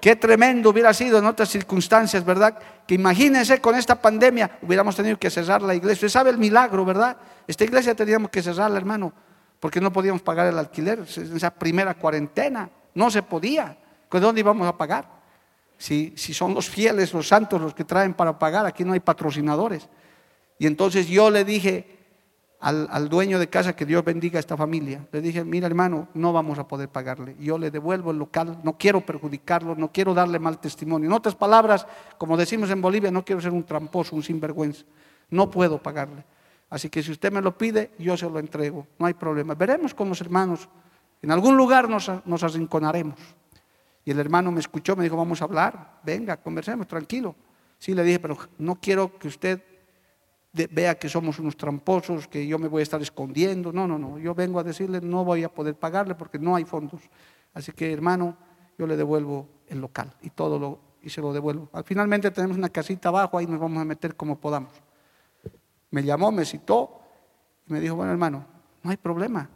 [0.00, 2.58] Qué tremendo hubiera sido en otras circunstancias, ¿verdad?
[2.86, 6.06] Que imagínense con esta pandemia hubiéramos tenido que cerrar la iglesia.
[6.06, 7.18] Usted sabe el milagro, ¿verdad?
[7.46, 9.25] Esta iglesia teníamos que cerrarla, hermano
[9.66, 11.04] porque no podíamos pagar el alquiler.
[11.16, 13.76] En esa primera cuarentena no se podía.
[14.08, 15.10] ¿De dónde íbamos a pagar?
[15.76, 19.00] Si, si son los fieles, los santos los que traen para pagar, aquí no hay
[19.00, 19.88] patrocinadores.
[20.60, 21.98] Y entonces yo le dije
[22.60, 25.04] al, al, dueño de casa que Dios bendiga a esta familia.
[25.10, 27.34] Le dije, mira hermano, no vamos a poder pagarle.
[27.40, 31.08] Yo le devuelvo el local, no quiero perjudicarlo, no quiero darle mal testimonio.
[31.08, 31.88] En otras palabras,
[32.18, 34.84] como decimos en Bolivia, no quiero ser un tramposo, un sinvergüenza.
[35.28, 36.24] No puedo pagarle.
[36.68, 39.54] Así que si usted me lo pide, yo se lo entrego, no hay problema.
[39.54, 40.68] Veremos con los hermanos,
[41.22, 43.18] en algún lugar nos, nos arrinconaremos.
[44.04, 47.34] Y el hermano me escuchó, me dijo, vamos a hablar, venga, conversemos, tranquilo.
[47.78, 49.62] Sí, le dije, pero no quiero que usted
[50.52, 53.72] vea que somos unos tramposos, que yo me voy a estar escondiendo.
[53.72, 56.64] No, no, no, yo vengo a decirle, no voy a poder pagarle porque no hay
[56.64, 57.02] fondos.
[57.52, 58.36] Así que, hermano,
[58.78, 61.68] yo le devuelvo el local y todo lo, y se lo devuelvo.
[61.84, 64.72] Finalmente tenemos una casita abajo, ahí nos vamos a meter como podamos
[65.90, 67.00] me llamó, me citó
[67.66, 68.44] y me dijo, bueno hermano,
[68.82, 69.48] no hay problema.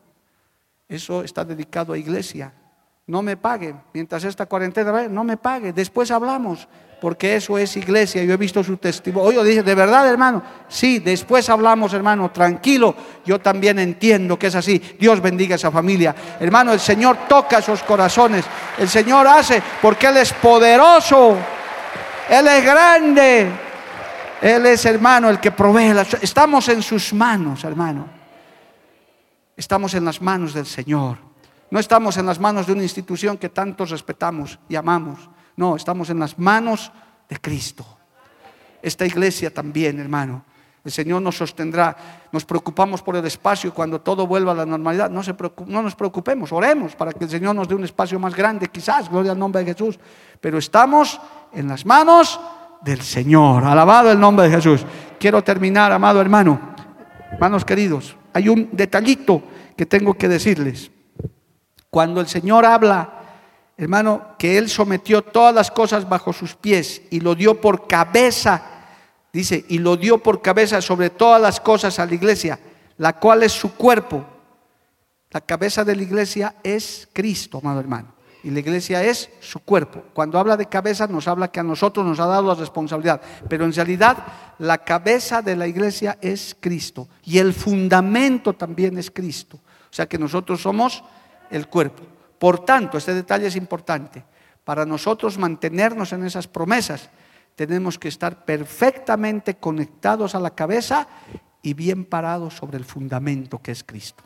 [0.88, 2.52] Eso está dedicado a iglesia.
[3.06, 3.74] No me pague.
[3.92, 5.72] Mientras esta cuarentena, no me pague.
[5.72, 6.68] Después hablamos,
[7.00, 8.22] porque eso es iglesia.
[8.24, 9.32] Yo he visto su testimonio.
[9.32, 10.42] Yo dije, ¿de verdad, hermano?
[10.68, 12.30] Sí, después hablamos, hermano.
[12.30, 12.94] Tranquilo.
[13.24, 14.80] Yo también entiendo que es así.
[14.98, 16.14] Dios bendiga a esa familia.
[16.38, 18.44] Hermano, el Señor toca esos corazones.
[18.78, 21.36] El Señor hace, porque Él es poderoso.
[22.28, 23.69] Él es grande.
[24.40, 25.92] Él es, hermano, el que provee.
[26.22, 28.06] Estamos en sus manos, hermano.
[29.56, 31.18] Estamos en las manos del Señor.
[31.70, 35.28] No estamos en las manos de una institución que tantos respetamos y amamos.
[35.56, 36.90] No, estamos en las manos
[37.28, 37.84] de Cristo.
[38.80, 40.44] Esta iglesia también, hermano.
[40.82, 41.94] El Señor nos sostendrá.
[42.32, 45.10] Nos preocupamos por el espacio cuando todo vuelva a la normalidad.
[45.10, 45.20] No,
[45.66, 49.10] no nos preocupemos, oremos para que el Señor nos dé un espacio más grande, quizás,
[49.10, 49.98] gloria al nombre de Jesús.
[50.40, 51.20] Pero estamos
[51.52, 52.40] en las manos
[52.82, 53.64] del Señor.
[53.64, 54.84] Alabado el nombre de Jesús.
[55.18, 56.74] Quiero terminar, amado hermano,
[57.32, 58.16] hermanos queridos.
[58.32, 59.42] Hay un detallito
[59.76, 60.90] que tengo que decirles.
[61.90, 63.12] Cuando el Señor habla,
[63.76, 68.62] hermano, que Él sometió todas las cosas bajo sus pies y lo dio por cabeza,
[69.32, 72.58] dice, y lo dio por cabeza sobre todas las cosas a la iglesia,
[72.98, 74.24] la cual es su cuerpo.
[75.30, 80.02] La cabeza de la iglesia es Cristo, amado hermano y la iglesia es su cuerpo.
[80.12, 83.64] Cuando habla de cabeza nos habla que a nosotros nos ha dado la responsabilidad, pero
[83.64, 84.18] en realidad
[84.58, 89.56] la cabeza de la iglesia es Cristo y el fundamento también es Cristo.
[89.56, 91.02] O sea que nosotros somos
[91.50, 92.04] el cuerpo.
[92.38, 94.24] Por tanto, este detalle es importante.
[94.64, 97.10] Para nosotros mantenernos en esas promesas,
[97.56, 101.08] tenemos que estar perfectamente conectados a la cabeza
[101.62, 104.24] y bien parados sobre el fundamento que es Cristo.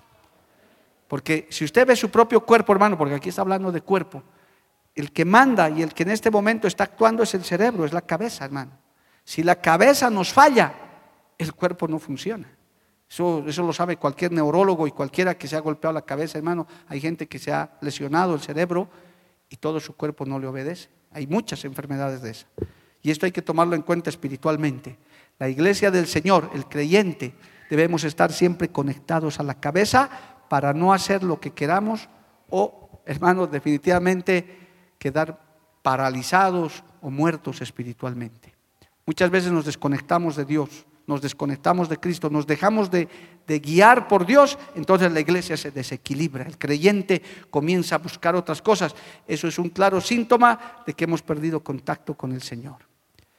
[1.08, 4.22] Porque si usted ve su propio cuerpo, hermano, porque aquí está hablando de cuerpo,
[4.94, 7.92] el que manda y el que en este momento está actuando es el cerebro, es
[7.92, 8.72] la cabeza, hermano.
[9.24, 10.72] Si la cabeza nos falla,
[11.38, 12.48] el cuerpo no funciona.
[13.08, 16.66] Eso, eso, lo sabe cualquier neurólogo y cualquiera que se ha golpeado la cabeza, hermano.
[16.88, 18.88] Hay gente que se ha lesionado el cerebro
[19.48, 20.88] y todo su cuerpo no le obedece.
[21.12, 22.46] Hay muchas enfermedades de esas.
[23.02, 24.98] Y esto hay que tomarlo en cuenta espiritualmente.
[25.38, 27.34] La iglesia del Señor, el creyente,
[27.68, 30.10] debemos estar siempre conectados a la cabeza
[30.48, 32.08] para no hacer lo que queramos
[32.50, 34.64] o, hermanos, definitivamente
[34.98, 35.40] quedar
[35.82, 38.54] paralizados o muertos espiritualmente.
[39.06, 43.08] Muchas veces nos desconectamos de Dios, nos desconectamos de Cristo, nos dejamos de,
[43.46, 47.20] guiar por Dios, entonces la iglesia se desequilibra, el creyente
[47.50, 48.94] comienza a buscar otras cosas.
[49.28, 52.93] Eso es un claro síntoma de que hemos perdido contacto con el Señor.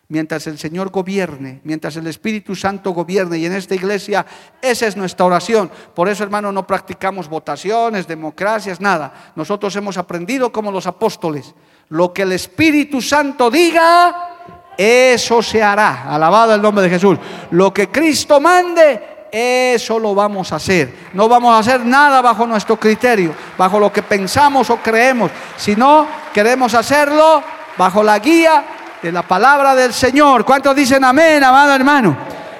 [0.07, 4.23] Mientras el Señor gobierne, mientras el Espíritu Santo gobierne, y en esta iglesia
[4.61, 5.71] esa es nuestra oración.
[5.95, 9.31] Por eso, hermano, no practicamos votaciones, democracias, nada.
[9.35, 11.55] Nosotros hemos aprendido como los apóstoles.
[11.89, 16.03] Lo que el Espíritu Santo diga, eso se hará.
[16.07, 17.17] Alabado el nombre de Jesús.
[17.49, 21.09] Lo que Cristo mande, eso lo vamos a hacer.
[21.13, 26.05] No vamos a hacer nada bajo nuestro criterio, bajo lo que pensamos o creemos, sino
[26.31, 27.41] queremos hacerlo
[27.75, 28.63] bajo la guía
[29.01, 30.45] de la palabra del Señor.
[30.45, 32.17] ¿Cuántos dicen amén, amado hermano?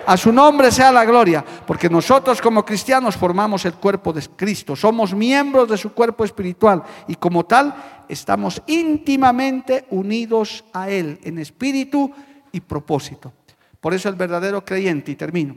[0.07, 4.75] A su nombre sea la gloria, porque nosotros como cristianos formamos el cuerpo de Cristo,
[4.75, 7.73] somos miembros de su cuerpo espiritual y como tal
[8.07, 12.11] estamos íntimamente unidos a Él en espíritu
[12.51, 13.33] y propósito.
[13.79, 15.55] Por eso el verdadero creyente, y termino,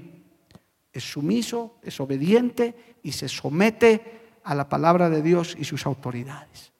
[0.93, 6.72] es sumiso, es obediente y se somete a la palabra de Dios y sus autoridades.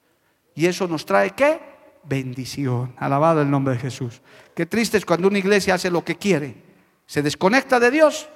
[0.55, 1.78] Y eso nos trae qué?
[2.05, 2.95] Bendición.
[2.97, 4.23] Alabado el nombre de Jesús.
[4.55, 6.69] Qué triste es cuando una iglesia hace lo que quiere
[7.09, 8.29] se desconecta de Dios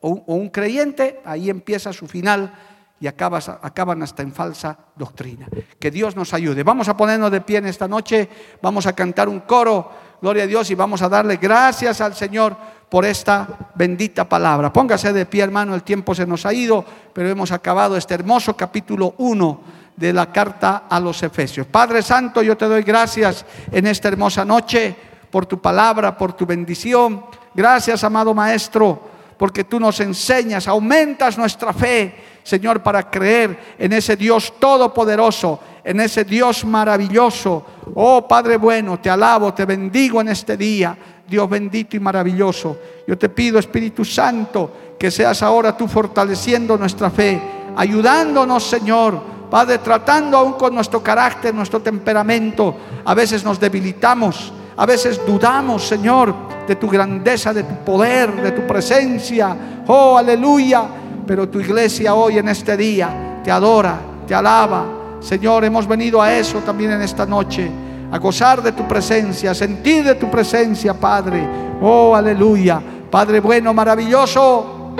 [0.00, 2.52] o un, creyente, ahí empieza su final
[2.98, 5.46] y acaban hasta en falsa doctrina.
[5.78, 6.62] Que Dios nos ayude.
[6.62, 8.28] Vamos a ponernos de pie en esta noche,
[8.62, 9.90] vamos a cantar un coro,
[10.22, 12.56] gloria a Dios, y vamos a darle gracias al Señor
[12.88, 14.72] por esta bendita palabra.
[14.72, 18.56] Póngase de pie, hermano, el tiempo se nos ha ido, pero hemos acabado este hermoso
[18.56, 21.66] capítulo 1 de la carta a los Efesios.
[21.66, 24.94] Padre Santo, yo te doy gracias en esta hermosa noche
[25.30, 27.24] por tu palabra, por tu bendición.
[27.54, 29.00] Gracias, amado Maestro,
[29.36, 36.00] porque tú nos enseñas, aumentas nuestra fe, Señor, para creer en ese Dios todopoderoso, en
[36.00, 37.64] ese Dios maravilloso.
[37.94, 42.76] Oh Padre bueno, te alabo, te bendigo en este día, Dios bendito y maravilloso.
[43.06, 47.40] Yo te pido, Espíritu Santo, que seas ahora tú fortaleciendo nuestra fe,
[47.76, 49.33] ayudándonos, Señor.
[49.54, 52.74] Padre, tratando aún con nuestro carácter, nuestro temperamento,
[53.04, 56.34] a veces nos debilitamos, a veces dudamos, Señor,
[56.66, 59.56] de tu grandeza, de tu poder, de tu presencia.
[59.86, 60.82] Oh, aleluya.
[61.24, 63.96] Pero tu iglesia hoy en este día te adora,
[64.26, 64.86] te alaba.
[65.20, 67.70] Señor, hemos venido a eso también en esta noche,
[68.10, 71.48] a gozar de tu presencia, sentir de tu presencia, Padre.
[71.80, 72.82] Oh, aleluya.
[73.08, 74.96] Padre bueno, maravilloso,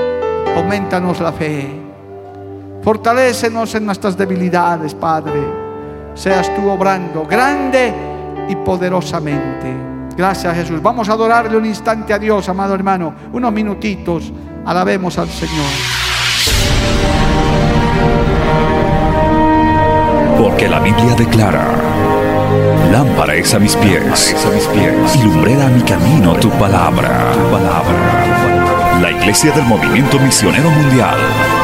[0.54, 1.83] aumentanos la fe.
[2.84, 5.40] Fortalécenos en nuestras debilidades, Padre.
[6.12, 7.94] Seas tú obrando grande
[8.46, 9.74] y poderosamente.
[10.14, 10.82] Gracias Jesús.
[10.82, 13.14] Vamos a adorarle un instante a Dios, amado hermano.
[13.32, 14.30] Unos minutitos.
[14.66, 15.64] Alabemos al Señor.
[20.38, 21.64] Porque la Biblia declara,
[22.92, 27.32] lámpara es a mis pies, a mis pies, y lumbrera a mi camino tu palabra,
[27.32, 29.00] tu palabra.
[29.00, 31.63] La Iglesia del Movimiento Misionero Mundial